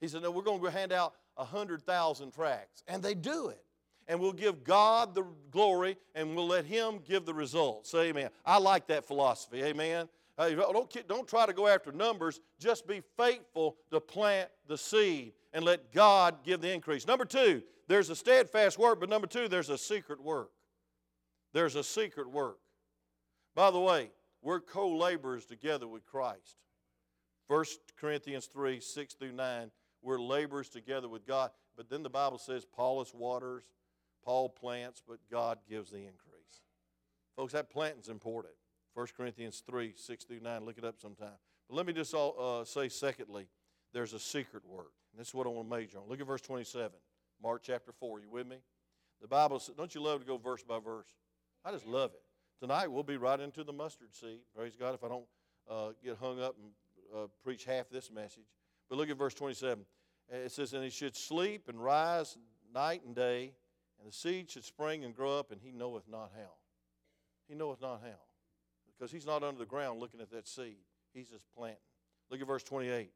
[0.00, 2.82] He said, No, we're going to hand out 100,000 tracts.
[2.86, 3.62] And they do it.
[4.06, 7.90] And we'll give God the glory and we'll let Him give the results.
[7.90, 8.30] Say amen.
[8.44, 9.62] I like that philosophy.
[9.62, 10.08] Amen.
[10.38, 12.40] Uh, don't, don't try to go after numbers.
[12.58, 17.06] Just be faithful to plant the seed and let God give the increase.
[17.06, 20.50] Number two, there's a steadfast work, but number two, there's a secret work.
[21.54, 22.58] There's a secret work.
[23.54, 24.10] By the way,
[24.42, 26.56] we're co laborers together with Christ.
[27.48, 27.64] 1
[27.98, 29.70] Corinthians 3 6 through 9,
[30.02, 31.50] we're laborers together with God.
[31.76, 33.64] But then the Bible says Apollos waters,
[34.24, 36.62] Paul plants, but God gives the increase.
[37.36, 38.54] Folks, that planting's important.
[38.94, 41.38] 1 Corinthians 3 6 through 9, look it up sometime.
[41.68, 43.48] But let me just all, uh, say, secondly,
[43.92, 44.92] there's a secret work.
[45.16, 46.04] This is what I want to major on.
[46.08, 46.92] Look at verse 27.
[47.42, 48.20] Mark chapter 4.
[48.20, 48.56] You with me?
[49.20, 51.08] The Bible says, don't you love to go verse by verse?
[51.64, 52.22] I just love it.
[52.60, 54.40] tonight we'll be right into the mustard seed.
[54.54, 55.26] Praise God if I don't
[55.68, 56.70] uh, get hung up and
[57.16, 58.46] uh, preach half this message.
[58.88, 59.84] But look at verse 27.
[60.30, 62.36] It says, And he should sleep and rise
[62.72, 63.54] night and day,
[63.98, 66.52] and the seed should spring and grow up, and he knoweth not how.
[67.48, 68.20] He knoweth not how.
[68.86, 70.78] Because he's not under the ground looking at that seed,
[71.12, 71.78] he's just planting.
[72.30, 73.10] Look at verse 28.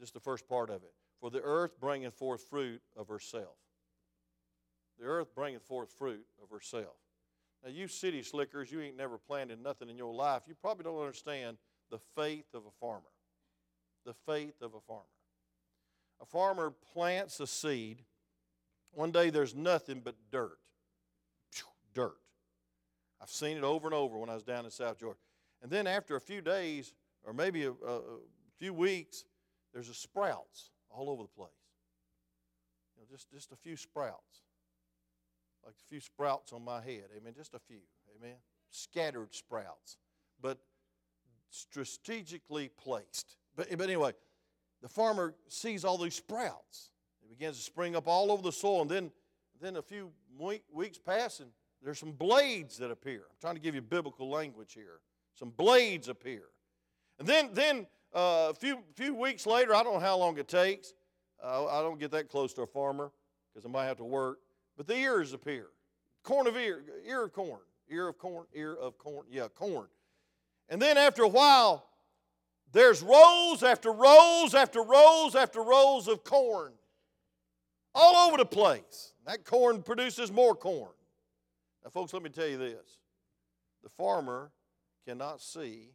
[0.00, 0.92] Just the first part of it.
[1.20, 3.56] For the earth bringeth forth fruit of herself.
[4.98, 6.96] The earth bringeth forth fruit of herself.
[7.62, 10.42] Now, you city slickers, you ain't never planted nothing in your life.
[10.46, 11.58] You probably don't understand
[11.90, 13.02] the faith of a farmer.
[14.06, 15.04] The faith of a farmer.
[16.22, 18.02] A farmer plants a seed.
[18.92, 20.58] One day there's nothing but dirt.
[21.92, 22.16] Dirt.
[23.20, 25.18] I've seen it over and over when I was down in South Georgia.
[25.62, 28.00] And then after a few days, or maybe a, a,
[28.58, 29.24] few weeks,
[29.72, 31.50] there's a sprouts all over the place.
[32.96, 34.42] You know, just, just a few sprouts.
[35.64, 37.04] Like a few sprouts on my head.
[37.16, 37.34] Amen.
[37.36, 37.80] Just a few.
[38.16, 38.36] Amen.
[38.70, 39.98] Scattered sprouts.
[40.40, 40.58] But
[41.50, 43.36] strategically placed.
[43.56, 44.12] But, but anyway,
[44.82, 46.90] the farmer sees all these sprouts.
[47.22, 49.10] It begins to spring up all over the soil, and then,
[49.60, 50.10] then a few
[50.72, 51.50] weeks pass, and
[51.82, 53.22] there's some blades that appear.
[53.30, 55.00] I'm trying to give you biblical language here.
[55.34, 56.44] Some blades appear.
[57.18, 60.48] And then, then uh, a few, few weeks later, I don't know how long it
[60.48, 60.94] takes.
[61.42, 63.12] Uh, I don't get that close to a farmer
[63.52, 64.38] because I might have to work.
[64.76, 65.66] But the ears appear.
[66.22, 69.86] Corn of ear, ear of corn, ear of corn, ear of corn, yeah, corn.
[70.68, 71.86] And then after a while,
[72.72, 76.72] there's rows after rows after rows after rows of corn
[77.94, 79.12] all over the place.
[79.26, 80.92] That corn produces more corn.
[81.84, 82.98] Now, folks, let me tell you this
[83.82, 84.52] the farmer
[85.06, 85.90] cannot see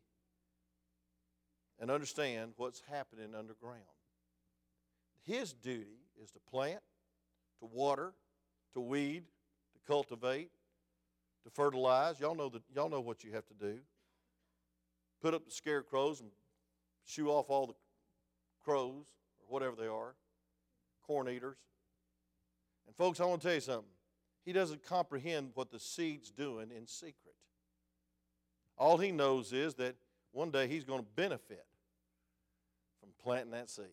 [1.80, 3.82] and understand what's happening underground.
[5.26, 6.82] His duty is to plant,
[7.60, 8.14] to water,
[8.74, 9.24] to weed,
[9.74, 10.52] to cultivate,
[11.44, 12.20] to fertilize.
[12.20, 13.80] Y'all know, that, y'all know what you have to do.
[15.22, 16.30] Put up the scarecrows and
[17.06, 17.76] shoo off all the
[18.64, 19.06] crows
[19.40, 20.16] or whatever they are,
[21.06, 21.58] corn eaters.
[22.88, 23.90] And folks, I want to tell you something.
[24.44, 27.36] He doesn't comprehend what the seed's doing in secret.
[28.78, 29.96] All he knows is that
[30.36, 31.66] one day he's going to benefit
[33.00, 33.86] from planting that seed.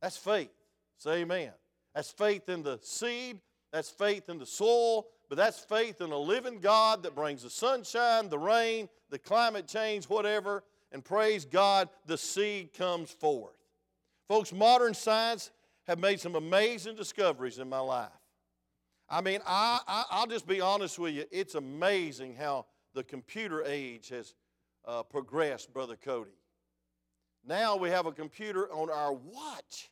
[0.00, 0.50] That's faith.
[0.96, 1.52] Say amen.
[1.94, 3.40] That's faith in the seed,
[3.72, 7.50] that's faith in the soil, but that's faith in a living God that brings the
[7.50, 13.56] sunshine, the rain, the climate change, whatever, and praise God, the seed comes forth.
[14.28, 15.50] Folks, modern science
[15.86, 18.08] have made some amazing discoveries in my life.
[19.08, 21.24] I mean, I, I, will just be honest with you.
[21.30, 24.34] It's amazing how the computer age has
[24.86, 25.02] uh,
[25.72, 26.30] Brother Cody.
[27.46, 29.90] Now we have a computer on our watch.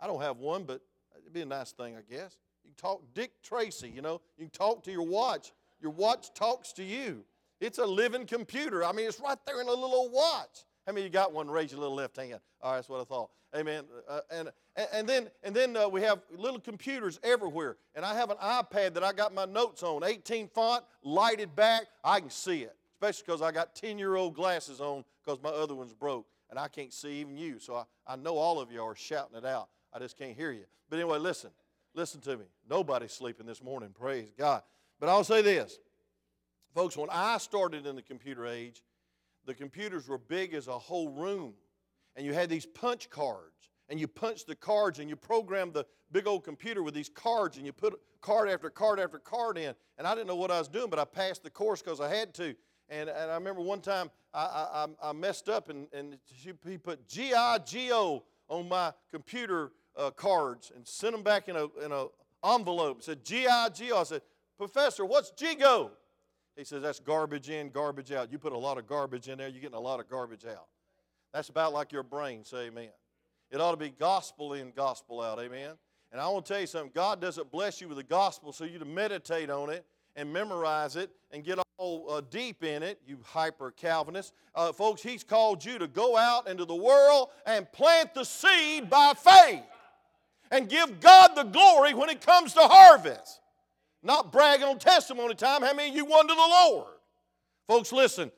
[0.00, 0.80] I don't have one, but
[1.20, 2.36] it'd be a nice thing, I guess.
[2.64, 5.52] You can talk Dick Tracy, you know, you can talk to your watch.
[5.80, 7.24] Your watch talks to you.
[7.60, 8.84] It's a living computer.
[8.84, 10.64] I mean, it's right there in a little watch.
[10.86, 11.50] How many of you got one?
[11.50, 12.40] Raise your little left hand.
[12.60, 13.30] All right, that's what I thought.
[13.54, 13.84] Amen.
[14.08, 14.50] Uh, and,
[14.92, 17.76] and then, and then uh, we have little computers everywhere.
[17.94, 21.84] And I have an iPad that I got my notes on, 18 font, lighted back.
[22.02, 25.50] I can see it, especially because I got 10 year old glasses on because my
[25.50, 26.26] other one's broke.
[26.50, 27.58] And I can't see even you.
[27.58, 29.68] So I, I know all of you are shouting it out.
[29.92, 30.64] I just can't hear you.
[30.88, 31.50] But anyway, listen.
[31.94, 32.44] Listen to me.
[32.68, 33.90] Nobody's sleeping this morning.
[33.94, 34.62] Praise God.
[35.00, 35.78] But I'll say this.
[36.74, 38.82] Folks, when I started in the computer age,
[39.46, 41.54] the computers were big as a whole room.
[42.16, 43.70] And you had these punch cards.
[43.88, 47.58] And you punched the cards and you programmed the big old computer with these cards
[47.58, 49.74] and you put card after card after card in.
[49.98, 52.14] And I didn't know what I was doing, but I passed the course because I
[52.14, 52.54] had to.
[52.88, 57.08] And, and I remember one time I, I, I messed up and, and he put
[57.08, 62.06] G-I-G-O on my computer uh, cards and sent them back in a in a
[62.44, 62.98] envelope.
[62.98, 63.98] It said G-I-G-O.
[63.98, 64.22] I said,
[64.58, 65.92] Professor, what's G-Go?
[66.56, 68.30] He says, That's garbage in, garbage out.
[68.30, 70.66] You put a lot of garbage in there, you're getting a lot of garbage out.
[71.32, 72.44] That's about like your brain.
[72.44, 72.90] Say amen.
[73.50, 75.38] It ought to be gospel in, gospel out.
[75.38, 75.72] Amen.
[76.12, 78.64] And I want to tell you something God doesn't bless you with the gospel so
[78.64, 81.64] you to meditate on it and memorize it and get all
[82.08, 84.32] uh, deep in it, you hyper Calvinist.
[84.54, 88.88] Uh, folks, He's called you to go out into the world and plant the seed
[88.88, 89.62] by faith
[90.50, 93.40] and give God the glory when it comes to harvest.
[94.02, 95.62] Not brag on testimony time.
[95.62, 96.94] How many of you won to the Lord?
[97.66, 98.30] Folks, listen.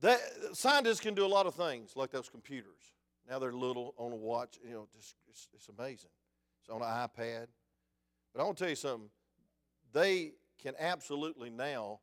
[0.00, 0.18] That,
[0.52, 2.94] scientists can do a lot of things like those computers.
[3.28, 4.58] Now they're little on a watch.
[4.64, 6.10] You know, just, it's, it's amazing.
[6.60, 7.46] It's on an iPad.
[8.32, 9.10] But I want to tell you something.
[9.92, 10.32] They
[10.62, 12.00] can absolutely now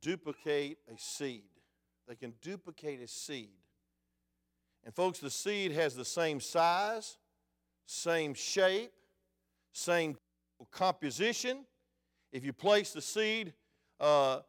[0.00, 1.42] duplicate a seed.
[2.06, 3.50] They can duplicate a seed.
[4.84, 7.18] And folks, the seed has the same size,
[7.86, 8.92] same shape,
[9.72, 10.16] same
[10.70, 11.64] composition.
[12.32, 13.52] If you place the seed
[14.00, 14.40] uh,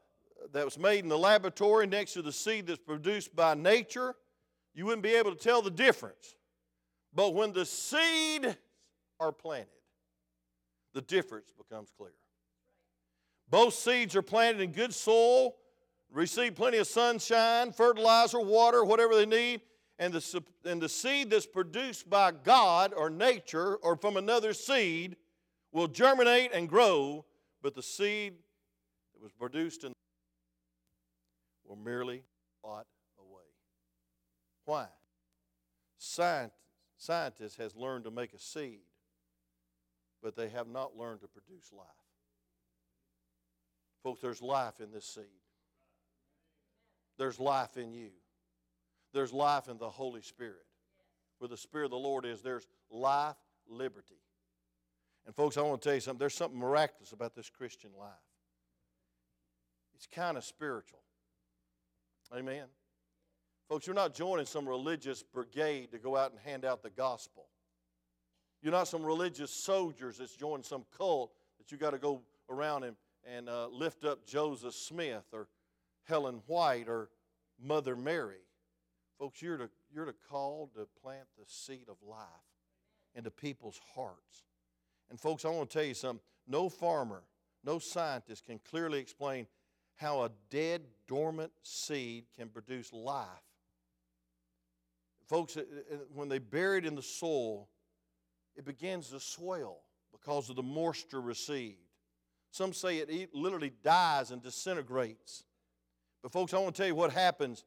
[0.54, 4.16] that was made in the laboratory next to the seed that's produced by nature,
[4.74, 6.36] you wouldn't be able to tell the difference.
[7.14, 8.56] But when the seed
[9.20, 9.68] are planted,
[10.94, 12.14] the difference becomes clear.
[13.50, 15.56] Both seeds are planted in good soil,
[16.12, 19.62] receive plenty of sunshine, fertilizer, water, whatever they need,
[19.98, 25.18] and the, and the seed that's produced by God or nature or from another seed
[25.72, 27.26] will germinate and grow,
[27.62, 28.34] but the seed
[29.14, 29.94] that was produced in
[31.66, 32.24] will merely
[32.64, 32.88] rot
[33.20, 33.44] away.
[34.66, 34.88] Why?
[35.98, 36.54] Science,
[36.98, 38.80] scientists has learned to make a seed,
[40.24, 41.88] but they have not learned to produce life.
[44.04, 45.26] Folks, there's life in this seed.
[47.18, 48.12] There's life in you.
[49.14, 50.66] There's life in the Holy Spirit.
[51.40, 53.36] Where the Spirit of the Lord is, there's life,
[53.68, 54.22] liberty.
[55.26, 56.20] And, folks, I want to tell you something.
[56.20, 58.10] There's something miraculous about this Christian life.
[59.96, 61.00] It's kind of spiritual.
[62.34, 62.66] Amen.
[63.68, 67.48] Folks, you're not joining some religious brigade to go out and hand out the gospel.
[68.62, 72.84] You're not some religious soldiers that's joined some cult that you got to go around
[72.84, 72.96] and,
[73.36, 75.48] and uh, lift up Joseph Smith or
[76.06, 77.10] Helen White or
[77.62, 78.42] Mother Mary.
[79.18, 82.18] Folks, you're to, you're to call to plant the seed of life
[83.16, 84.44] into people's hearts.
[85.10, 86.22] And, folks, I want to tell you something.
[86.48, 87.24] No farmer,
[87.64, 89.48] no scientist can clearly explain
[89.96, 93.28] how a dead, dormant seed can produce life
[95.30, 95.56] Folks,
[96.16, 97.70] when they bury it in the soil,
[98.56, 101.78] it begins to swell because of the moisture received.
[102.52, 105.44] Some say it literally dies and disintegrates.
[106.22, 107.64] But, folks, I want to tell you what happens.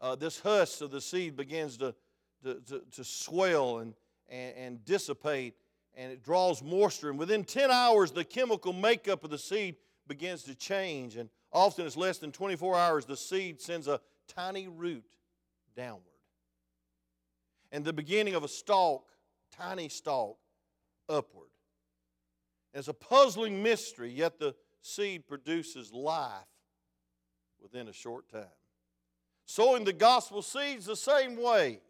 [0.00, 1.94] Uh, this husk of the seed begins to,
[2.44, 3.94] to, to, to swell and,
[4.28, 5.54] and, and dissipate,
[5.94, 7.10] and it draws moisture.
[7.10, 9.76] And within 10 hours, the chemical makeup of the seed
[10.08, 11.16] begins to change.
[11.16, 15.04] And often it's less than 24 hours, the seed sends a tiny root
[15.76, 16.12] downward
[17.72, 19.08] and the beginning of a stalk,
[19.50, 20.36] tiny stalk,
[21.08, 21.48] upward.
[22.74, 26.46] It's a puzzling mystery, yet the seed produces life
[27.60, 28.46] within a short time.
[29.44, 31.80] Sowing the gospel seeds the same way.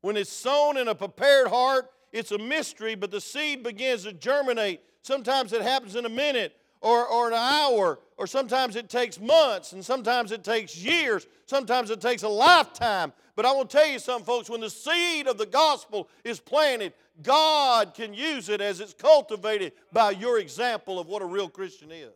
[0.00, 4.12] When it's sown in a prepared heart, it's a mystery, but the seed begins to
[4.12, 4.80] germinate.
[5.02, 9.72] Sometimes it happens in a minute, or, or an hour, or sometimes it takes months,
[9.72, 13.12] and sometimes it takes years, sometimes it takes a lifetime.
[13.34, 16.92] But I to tell you something, folks, when the seed of the gospel is planted,
[17.22, 21.90] God can use it as it's cultivated by your example of what a real Christian
[21.90, 22.12] is,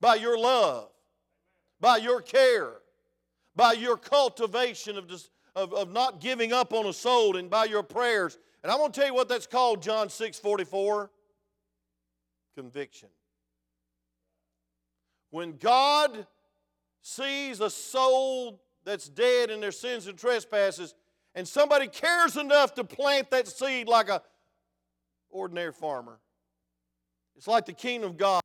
[0.00, 0.88] by your love,
[1.78, 2.72] by your care,
[3.54, 7.66] by your cultivation of, just, of, of not giving up on a soul, and by
[7.66, 8.38] your prayers.
[8.62, 11.10] And I'm going to tell you what that's called, John 6 44
[12.56, 13.08] conviction.
[15.34, 16.28] When God
[17.02, 20.94] sees a soul that's dead in their sins and trespasses,
[21.34, 24.22] and somebody cares enough to plant that seed like a
[25.30, 26.20] ordinary farmer,
[27.34, 28.42] it's like the kingdom of God.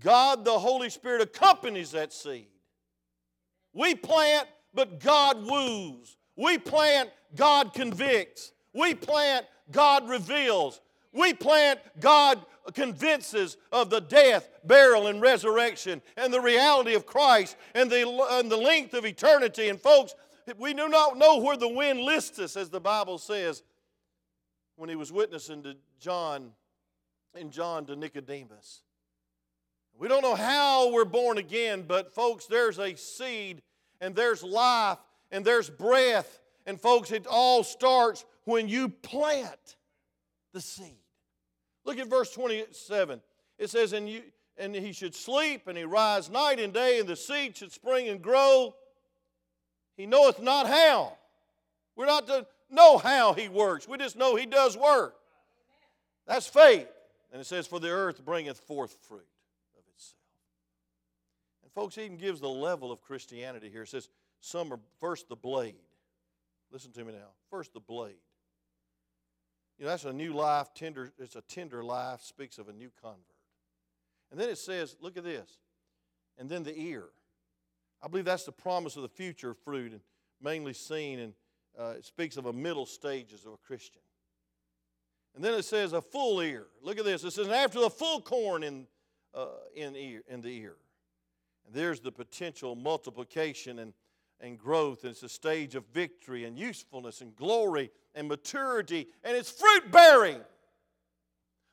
[0.00, 2.48] God, the Holy Spirit, accompanies that seed.
[3.72, 6.16] We plant, but God woos.
[6.34, 8.50] We plant, God convicts.
[8.74, 10.80] We plant, God reveals.
[11.12, 12.44] We plant, God
[12.74, 18.50] convinces of the death, burial, and resurrection and the reality of Christ and the, and
[18.50, 19.68] the length of eternity.
[19.68, 20.14] And folks,
[20.58, 23.62] we do not know where the wind lists us, as the Bible says
[24.76, 26.52] when he was witnessing to John
[27.34, 28.82] and John to Nicodemus.
[29.98, 33.62] We don't know how we're born again, but folks, there's a seed
[34.00, 34.98] and there's life
[35.30, 36.40] and there's breath.
[36.66, 39.76] And folks, it all starts when you plant
[40.52, 41.01] the seed.
[41.84, 43.20] Look at verse 27.
[43.58, 44.22] It says, and, you,
[44.56, 48.08] and he should sleep, and he rise night and day, and the seed should spring
[48.08, 48.74] and grow.
[49.96, 51.16] He knoweth not how.
[51.96, 53.86] We're not to know how he works.
[53.86, 55.14] We just know he does work.
[56.26, 56.88] That's faith.
[57.32, 59.26] And it says, For the earth bringeth forth fruit
[59.76, 60.16] of itself.
[61.62, 63.82] And folks, even gives the level of Christianity here.
[63.82, 64.08] It says,
[64.40, 65.74] Some are first the blade.
[66.70, 67.28] Listen to me now.
[67.50, 68.14] First the blade.
[69.82, 72.92] You know, that's a new life, tender, it's a tender life, speaks of a new
[73.02, 73.18] convert.
[74.30, 75.58] And then it says, look at this.
[76.38, 77.06] And then the ear.
[78.00, 80.00] I believe that's the promise of the future fruit, and
[80.40, 81.32] mainly seen, and
[81.76, 84.02] uh, it speaks of a middle stages of a Christian.
[85.34, 86.66] And then it says a full ear.
[86.80, 87.24] Look at this.
[87.24, 88.86] It says, after the full corn in,
[89.34, 90.76] uh, in, ear, in the ear.
[91.66, 93.94] And there's the potential multiplication and
[94.42, 95.04] and growth.
[95.04, 100.40] It's a stage of victory and usefulness and glory and maturity, and it's fruit bearing.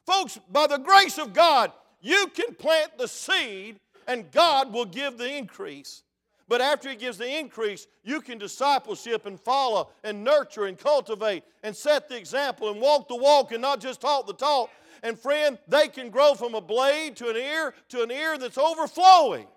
[0.05, 3.77] Folks, by the grace of God, you can plant the seed
[4.07, 6.03] and God will give the increase.
[6.47, 11.43] But after He gives the increase, you can discipleship and follow and nurture and cultivate
[11.61, 14.71] and set the example and walk the walk and not just talk the talk.
[15.03, 18.57] And friend, they can grow from a blade to an ear to an ear that's
[18.57, 19.47] overflowing.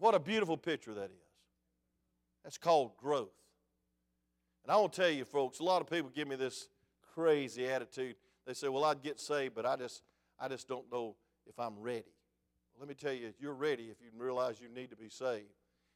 [0.00, 1.21] What a beautiful picture that is.
[2.44, 3.34] That's called growth.
[4.64, 6.68] And I want to tell you, folks, a lot of people give me this
[7.14, 8.16] crazy attitude.
[8.46, 10.02] They say, Well, I'd get saved, but I just,
[10.38, 12.12] I just don't know if I'm ready.
[12.78, 15.50] Let me tell you, you're ready if you realize you need to be saved.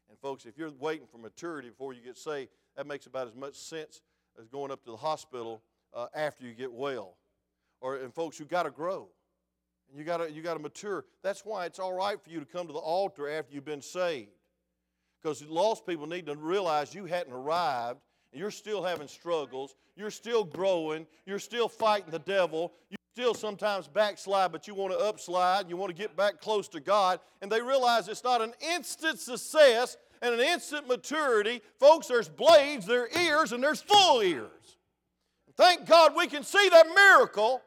[0.09, 3.35] And folks, if you're waiting for maturity before you get saved, that makes about as
[3.35, 4.03] much sense
[4.39, 5.63] as going up to the hospital
[5.95, 7.17] uh, after you get well.
[7.81, 9.09] Or and folks, you got to grow.
[9.91, 11.05] And you got to you got to mature.
[11.23, 13.83] That's why it's all right for you to come to the altar after you've been
[13.83, 14.31] saved.
[15.27, 17.99] Because lost people need to realize you hadn't arrived
[18.31, 19.75] and you're still having struggles.
[19.97, 21.05] You're still growing.
[21.27, 22.73] You're still fighting the devil.
[22.91, 25.69] You still sometimes backslide, but you want to upslide.
[25.69, 27.19] You want to get back close to God.
[27.43, 31.61] And they realize it's not an instant success and an instant maturity.
[31.81, 34.77] Folks, there's blades, there's ears, and there's full ears.
[35.57, 37.63] Thank God we can see that miracle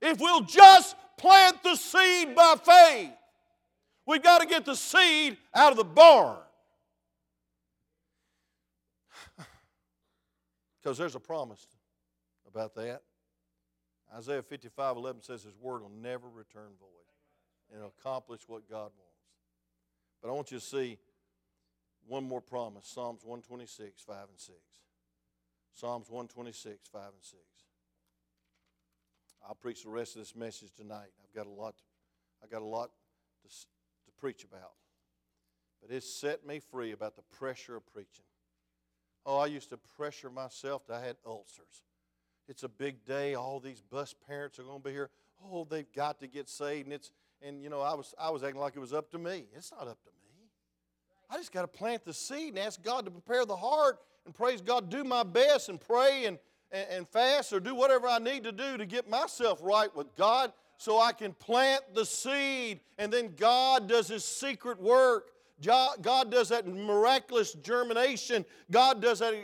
[0.00, 3.10] if we'll just plant the seed by faith.
[4.06, 6.38] We've got to get the seed out of the barn.
[10.82, 11.66] Because there's a promise
[12.46, 13.02] about that.
[14.14, 17.02] Isaiah 55 11 says his word will never return void
[17.70, 19.22] and it'll accomplish what God wants.
[20.20, 20.98] But I want you to see
[22.06, 24.56] one more promise Psalms 126, 5 and 6.
[25.74, 27.36] Psalms 126, 5 and 6.
[29.48, 31.10] I'll preach the rest of this message tonight.
[31.24, 31.82] I've got a lot to,
[32.44, 32.90] I got a lot
[33.42, 34.72] to, to preach about.
[35.80, 38.24] But it's set me free about the pressure of preaching.
[39.24, 40.82] Oh, I used to pressure myself.
[40.90, 41.82] I had ulcers.
[42.48, 43.34] It's a big day.
[43.34, 45.10] All these bus parents are going to be here.
[45.44, 46.86] Oh, they've got to get saved.
[46.86, 49.18] And it's and you know, I was I was acting like it was up to
[49.18, 49.46] me.
[49.56, 50.50] It's not up to me.
[51.30, 54.34] I just got to plant the seed and ask God to prepare the heart and
[54.34, 56.38] praise God, do my best and pray and
[56.72, 60.14] and, and fast or do whatever I need to do to get myself right with
[60.16, 65.28] God so I can plant the seed and then God does His secret work.
[65.62, 68.44] God does that miraculous germination.
[68.70, 69.34] God does that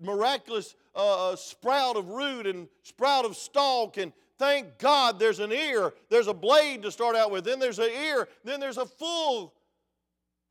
[0.00, 3.96] miraculous uh, uh, sprout of root and sprout of stalk.
[3.96, 5.92] And thank God there's an ear.
[6.10, 7.44] There's a blade to start out with.
[7.44, 8.28] Then there's an ear.
[8.44, 9.54] Then there's a full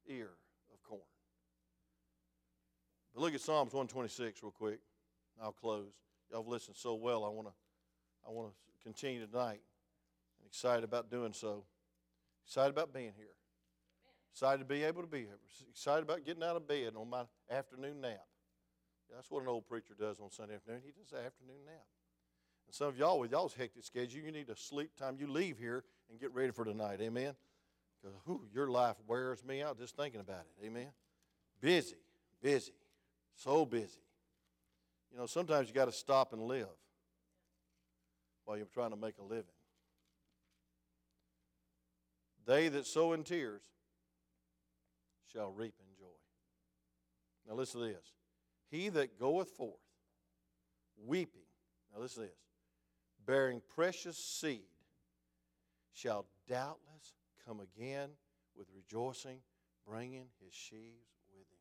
[0.08, 0.32] ear
[0.74, 1.02] of corn.
[3.14, 4.80] But look at Psalms 126 real quick.
[5.42, 5.92] I'll close.
[6.32, 7.24] Y'all have listened so well.
[7.24, 7.54] I want to
[8.28, 9.62] I want to continue tonight.
[10.40, 11.64] I'm excited about doing so.
[12.46, 13.28] Excited about being here.
[14.34, 15.38] Excited to be able to be here.
[15.70, 18.26] Excited about getting out of bed on my afternoon nap.
[19.14, 20.82] That's what an old preacher does on Sunday afternoon.
[20.84, 21.86] He does an afternoon nap.
[22.66, 25.60] And some of y'all, with y'all's hectic schedule, you need a sleep time you leave
[25.60, 27.00] here and get ready for tonight.
[27.00, 27.36] Amen?
[28.02, 30.66] Because your life wears me out just thinking about it.
[30.66, 30.88] Amen?
[31.62, 31.96] Busy,
[32.42, 32.74] busy,
[33.36, 34.02] so busy.
[35.12, 36.66] You know, sometimes you got to stop and live
[38.46, 39.46] while you're trying to make a living.
[42.48, 43.62] They that sow in tears
[45.34, 46.06] shall reap in joy.
[47.48, 48.14] Now, listen to this.
[48.70, 49.74] He that goeth forth
[51.06, 51.42] weeping,
[51.94, 52.38] now listen to this,
[53.26, 54.62] bearing precious seed,
[55.94, 57.14] shall doubtless
[57.46, 58.10] come again
[58.56, 59.40] with rejoicing,
[59.88, 61.60] bringing his sheaves with him.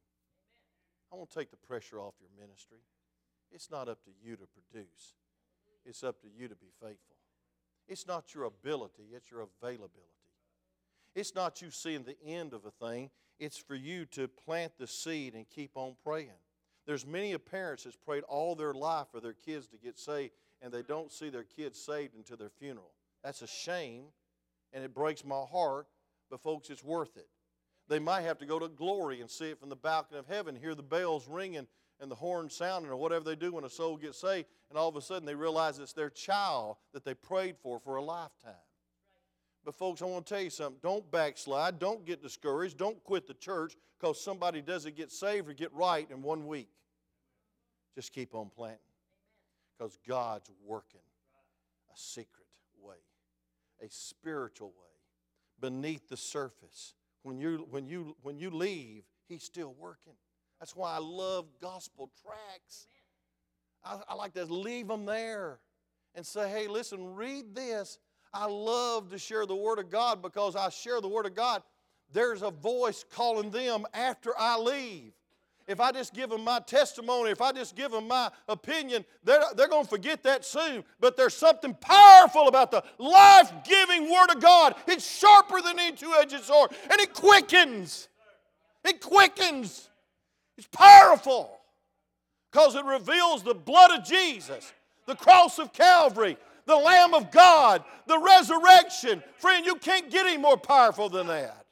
[1.12, 2.78] I want to take the pressure off your ministry.
[3.50, 5.14] It's not up to you to produce,
[5.84, 7.16] it's up to you to be faithful.
[7.88, 10.21] It's not your ability, it's your availability.
[11.14, 14.86] It's not you seeing the end of a thing, it's for you to plant the
[14.86, 16.30] seed and keep on praying.
[16.86, 20.72] There's many parents that's prayed all their life for their kids to get saved, and
[20.72, 22.92] they don't see their kids saved until their funeral.
[23.22, 24.04] That's a shame,
[24.72, 25.86] and it breaks my heart,
[26.30, 27.28] but folks, it's worth it.
[27.88, 30.56] They might have to go to glory and see it from the balcony of heaven,
[30.56, 31.66] hear the bells ringing
[32.00, 34.88] and the horn sounding or whatever they do when a soul gets saved, and all
[34.88, 38.54] of a sudden they realize it's their child that they prayed for for a lifetime.
[39.64, 40.80] But, folks, I want to tell you something.
[40.82, 41.78] Don't backslide.
[41.78, 42.78] Don't get discouraged.
[42.78, 46.68] Don't quit the church because somebody doesn't get saved or get right in one week.
[47.94, 48.78] Just keep on planting
[49.78, 51.00] because God's working
[51.94, 52.46] a secret
[52.82, 52.96] way,
[53.80, 54.90] a spiritual way,
[55.60, 56.94] beneath the surface.
[57.22, 60.14] When you, when you, when you leave, He's still working.
[60.58, 62.86] That's why I love gospel tracts.
[63.84, 65.58] I, I like to leave them there
[66.14, 67.98] and say, hey, listen, read this.
[68.34, 71.62] I love to share the Word of God because I share the Word of God.
[72.12, 75.12] There's a voice calling them after I leave.
[75.68, 79.42] if I just give them my testimony, if I just give them my opinion, they're,
[79.56, 80.84] they're going to forget that soon.
[81.00, 84.74] But there's something powerful about the life giving Word of God.
[84.86, 88.08] It's sharper than any two edged sword, and it quickens.
[88.84, 89.88] It quickens.
[90.58, 91.58] It's powerful
[92.50, 94.72] because it reveals the blood of Jesus,
[95.06, 99.22] the cross of Calvary, the Lamb of God, the resurrection.
[99.38, 101.66] Friend, you can't get any more powerful than that.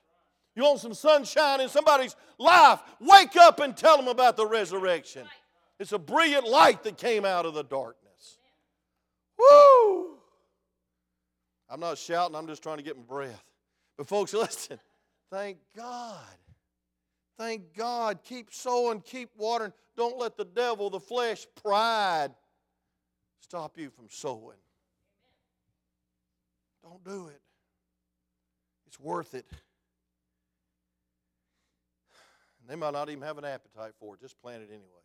[0.56, 2.80] You want some sunshine in somebody's life?
[3.00, 5.26] Wake up and tell them about the resurrection.
[5.78, 8.38] It's a brilliant light that came out of the darkness.
[9.38, 10.18] Woo!
[11.70, 13.44] I'm not shouting, I'm just trying to get my breath.
[13.96, 14.78] But, folks, listen,
[15.30, 16.18] thank God.
[17.38, 18.18] Thank God.
[18.22, 19.72] Keep sowing, keep watering.
[19.96, 22.30] Don't let the devil, the flesh, pride
[23.40, 24.58] stop you from sowing.
[26.90, 27.40] Don't do it.
[28.88, 29.46] It's worth it.
[32.68, 34.20] They might not even have an appetite for it.
[34.20, 35.04] Just plant it anyway.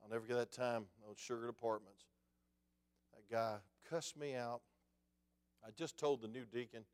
[0.00, 0.84] I'll never get that time.
[1.04, 2.04] Those sugar apartments.
[3.14, 3.56] That guy
[3.90, 4.60] cussed me out.
[5.66, 6.84] I just told the new deacon,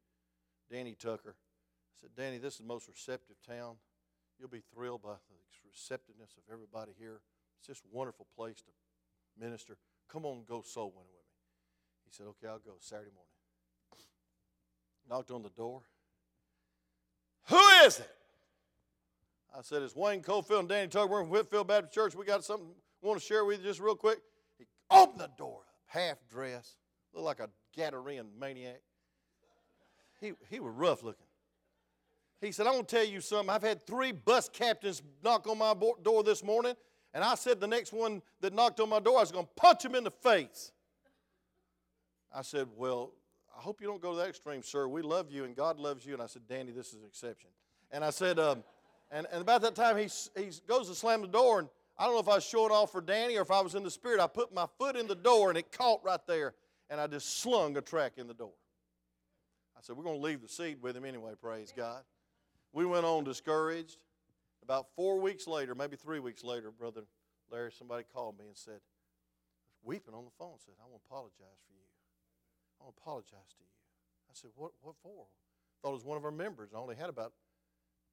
[0.70, 3.74] Danny Tucker, I said, Danny, this is the most receptive town.
[4.38, 5.36] You'll be thrilled by the
[5.70, 7.20] receptiveness of everybody here.
[7.58, 8.72] It's just a wonderful place to
[9.38, 9.76] minister.
[10.10, 11.21] Come on, go soul winning.
[12.12, 13.28] He said, Okay, I'll go Saturday morning.
[15.08, 15.80] Knocked on the door.
[17.48, 18.10] Who is it?
[19.56, 22.14] I said, It's Wayne Cofield and Danny Tucker from Whitfield Baptist Church.
[22.14, 22.68] We got something
[23.00, 24.18] we want to share with you just real quick.
[24.58, 26.76] He opened the door up, half dressed,
[27.14, 28.82] looked like a Gadarene maniac.
[30.20, 31.24] He, he was rough looking.
[32.42, 33.48] He said, I'm going to tell you something.
[33.48, 36.74] I've had three bus captains knock on my door this morning,
[37.14, 39.52] and I said the next one that knocked on my door, I was going to
[39.56, 40.72] punch him in the face.
[42.34, 43.12] I said, Well,
[43.56, 44.88] I hope you don't go to that extreme, sir.
[44.88, 46.14] We love you, and God loves you.
[46.14, 47.50] And I said, Danny, this is an exception.
[47.90, 48.64] And I said, um,
[49.10, 51.68] and, and about that time, he, he goes to slam the door, and
[51.98, 53.82] I don't know if I was showing off for Danny or if I was in
[53.82, 54.20] the spirit.
[54.20, 56.54] I put my foot in the door, and it caught right there,
[56.88, 58.54] and I just slung a track in the door.
[59.76, 62.02] I said, We're going to leave the seed with him anyway, praise God.
[62.72, 63.98] We went on discouraged.
[64.62, 67.02] About four weeks later, maybe three weeks later, Brother
[67.50, 68.80] Larry, somebody called me and said,
[69.82, 71.91] weeping on the phone, said, I want to apologize for you.
[72.82, 73.70] I want to apologize to you.
[74.28, 75.26] I said, What, what for?
[75.82, 76.70] Thought it was one of our members.
[76.74, 77.32] I only had about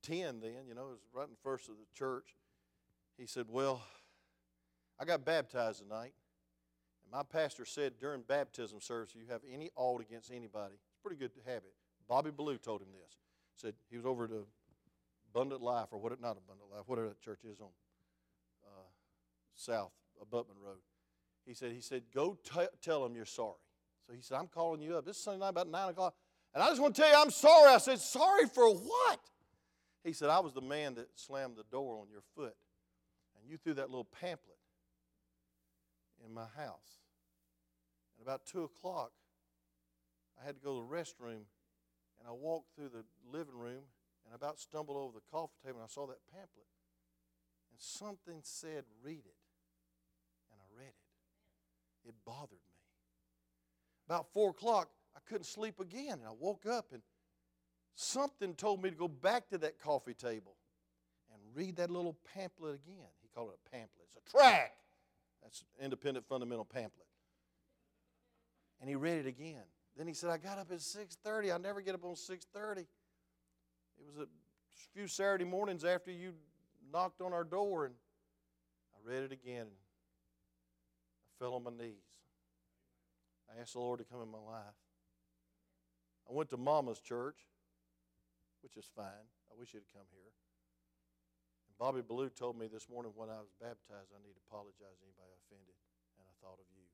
[0.03, 2.35] 10 then, you know, it was right in the first of the church.
[3.17, 3.81] He said, Well,
[4.99, 6.13] I got baptized tonight.
[7.03, 10.75] And my pastor said during baptism service, you have any ought against anybody.
[10.75, 11.73] It's pretty good habit.
[12.07, 13.17] Bobby Ballou told him this.
[13.55, 14.45] Said he was over to
[15.33, 16.11] Abundant Life, or what?
[16.21, 17.69] Not Abundant Life, whatever that church is on
[18.65, 18.87] uh,
[19.55, 19.91] South
[20.21, 20.77] Abutment Road.
[21.45, 23.55] He said, he said, go t- tell them you're sorry.
[24.09, 25.05] So he said, I'm calling you up.
[25.05, 26.15] This is Sunday night about nine o'clock,
[26.55, 27.71] and I just want to tell you I'm sorry.
[27.71, 29.19] I said, sorry for what?
[30.03, 32.55] He said, I was the man that slammed the door on your foot,
[33.37, 34.57] and you threw that little pamphlet
[36.25, 37.03] in my house.
[38.17, 39.11] And about 2 o'clock,
[40.41, 41.45] I had to go to the restroom,
[42.17, 43.83] and I walked through the living room
[44.25, 46.65] and about stumbled over the coffee table, and I saw that pamphlet.
[47.69, 49.37] And something said, Read it.
[50.51, 52.09] And I read it.
[52.09, 52.68] It bothered me.
[54.09, 57.03] About 4 o'clock, I couldn't sleep again, and I woke up and
[57.93, 60.55] something told me to go back to that coffee table
[61.31, 63.05] and read that little pamphlet again.
[63.21, 64.07] He called it a pamphlet.
[64.07, 64.81] It's a tract.
[65.43, 67.05] That's independent fundamental pamphlet.
[68.81, 69.61] And he read it again.
[69.95, 71.53] Then he said, I got up at 6.30.
[71.53, 72.79] I never get up on 6.30.
[72.79, 72.87] It
[74.07, 74.27] was a
[74.91, 76.33] few Saturday mornings after you
[76.91, 77.93] knocked on our door, and
[78.95, 79.67] I read it again.
[79.67, 82.08] I fell on my knees.
[83.49, 84.77] I asked the Lord to come in my life.
[86.29, 87.49] I went to Mama's church
[88.61, 89.27] which is fine.
[89.51, 90.35] I wish you'd come here.
[91.67, 94.99] And Bobby Ballou told me this morning when I was baptized, I need to apologize
[94.99, 95.77] to anybody I offended,
[96.19, 96.87] and I thought of you.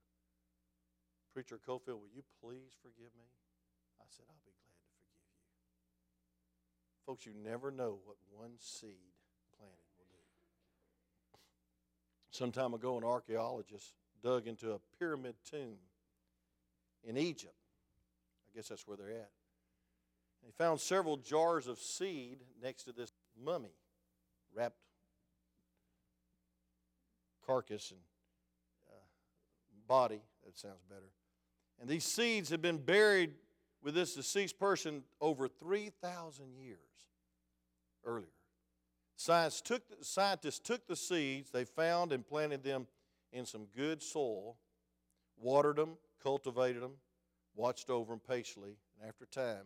[1.34, 3.28] Preacher Cofield, will you please forgive me?
[4.00, 5.30] I said, I'll be glad to forgive you.
[7.04, 9.18] Folks, you never know what one seed
[9.58, 10.24] planted will do.
[12.32, 13.94] Some time ago, an archaeologist
[14.24, 15.82] dug into a pyramid tomb
[17.06, 17.54] in Egypt.
[18.50, 19.30] I guess that's where they're at.
[20.44, 23.74] They found several jars of seed next to this mummy,
[24.54, 24.78] wrapped
[27.46, 28.00] carcass and
[28.92, 28.96] uh,
[29.88, 30.22] body.
[30.46, 31.12] That sounds better.
[31.80, 33.34] And these seeds had been buried
[33.84, 36.80] with this deceased person over 3,000 years
[38.06, 38.30] earlier.
[39.16, 42.88] Science took, scientists took the seeds they found and planted them
[43.32, 44.58] in some good soil,
[45.38, 46.96] watered them, cultivated them,
[47.56, 49.66] watched over them patiently, and after time,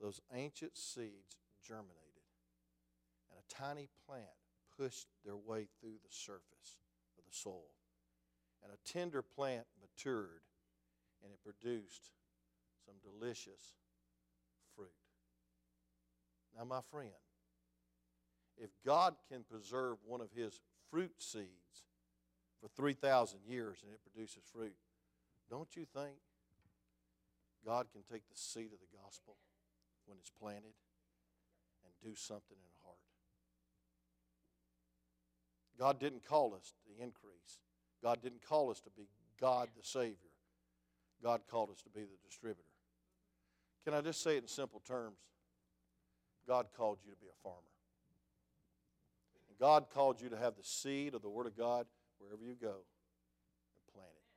[0.00, 1.94] those ancient seeds germinated.
[3.30, 4.24] And a tiny plant
[4.76, 6.78] pushed their way through the surface
[7.16, 7.70] of the soil.
[8.64, 10.42] And a tender plant matured
[11.22, 12.10] and it produced
[12.84, 13.74] some delicious
[14.74, 14.88] fruit.
[16.56, 17.10] Now, my friend,
[18.56, 20.60] if God can preserve one of his
[20.90, 21.86] fruit seeds
[22.60, 24.74] for 3,000 years and it produces fruit,
[25.50, 26.16] don't you think
[27.64, 29.36] God can take the seed of the gospel
[30.06, 30.76] when it's planted
[31.84, 32.98] and do something in a heart?
[35.78, 37.60] God didn't call us to increase.
[38.02, 39.08] God didn't call us to be
[39.40, 40.16] God the Savior.
[41.22, 42.62] God called us to be the distributor.
[43.84, 45.16] Can I just say it in simple terms?
[46.46, 47.62] God called you to be a farmer.
[49.60, 51.86] God called you to have the seed of the Word of God
[52.18, 54.28] wherever you go and plant it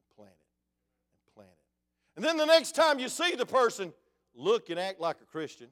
[0.00, 0.48] and plant it
[1.12, 1.68] and plant it.
[2.16, 3.92] And then the next time you see the person,
[4.34, 5.68] look and act like a Christian.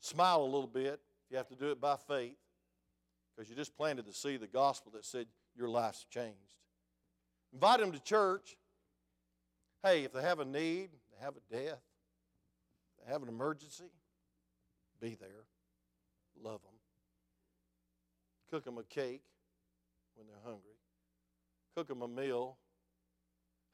[0.00, 1.00] Smile a little bit.
[1.30, 2.36] You have to do it by faith
[3.34, 5.26] because you just planted the seed of the gospel that said
[5.56, 6.54] your life's changed.
[7.52, 8.56] Invite them to church.
[9.82, 11.80] Hey, if they have a need, they have a death,
[12.98, 13.90] they have an emergency,
[15.00, 15.44] be there.
[16.42, 16.72] Love them.
[18.50, 19.22] Cook them a cake
[20.14, 20.78] when they're hungry.
[21.76, 22.56] Cook them a meal.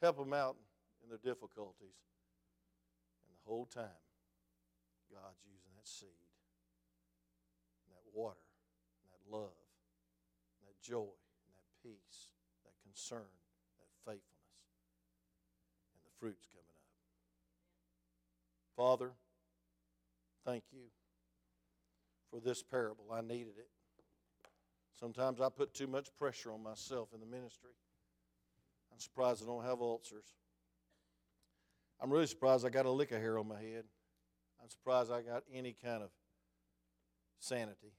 [0.03, 0.57] Help them out
[1.05, 2.01] in their difficulties.
[3.21, 4.01] And the whole time,
[5.13, 6.25] God's using that seed,
[7.85, 8.49] and that water,
[9.05, 9.61] and that love,
[10.57, 12.33] and that joy, and that peace,
[12.65, 13.29] that concern,
[13.77, 14.65] that faithfulness,
[15.93, 16.97] and the fruit's coming up.
[18.75, 19.13] Father,
[20.45, 20.89] thank you
[22.31, 23.05] for this parable.
[23.13, 23.69] I needed it.
[24.99, 27.71] Sometimes I put too much pressure on myself in the ministry.
[28.93, 30.35] I'm surprised I don't have ulcers.
[32.05, 33.85] I'm really surprised I got a lick of hair on my head.
[34.63, 36.11] I'm surprised I got any kind of
[37.39, 37.95] sanity.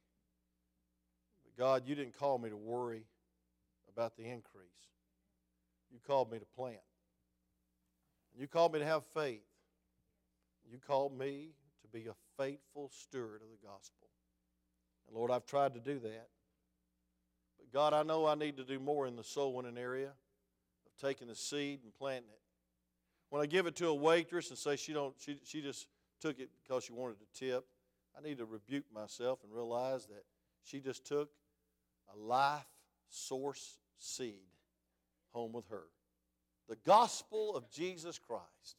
[1.44, 3.08] But God, you didn't call me to worry
[3.92, 4.70] about the increase.
[5.92, 6.78] You called me to plant.
[8.38, 9.42] You called me to have faith.
[10.72, 14.10] You called me to be a faithful steward of the gospel.
[15.08, 16.28] And Lord, I've tried to do that.
[17.58, 21.02] But God, I know I need to do more in the soul winning area of
[21.02, 22.45] taking the seed and planting it.
[23.30, 25.88] When I give it to a waitress and say she don't she, she just
[26.22, 27.66] took it because she wanted to tip,
[28.18, 30.24] I need to rebuke myself and realize that
[30.64, 31.30] she just took
[32.14, 32.66] a life
[33.10, 34.48] source seed
[35.32, 35.84] home with her.
[36.70, 38.78] The gospel of Jesus Christ,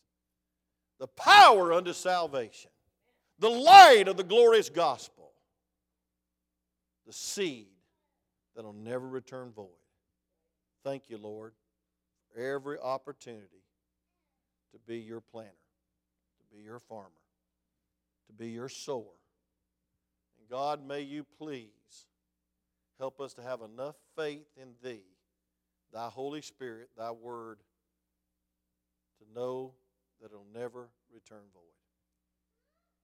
[0.99, 2.70] the power unto salvation,
[3.38, 5.32] the light of the glorious gospel,
[7.07, 7.68] the seed
[8.55, 9.68] that'll never return void.
[10.82, 11.53] Thank you, Lord,
[12.32, 13.66] for every opportunity
[14.73, 15.51] to be your planter,
[16.39, 17.11] to be your farmer,
[18.27, 19.17] to be your sower.
[20.39, 21.71] And God, may you please
[22.99, 25.05] help us to have enough faith in Thee,
[25.93, 27.59] Thy Holy Spirit, Thy Word,
[29.19, 29.73] to know
[30.21, 31.76] that it'll never return void.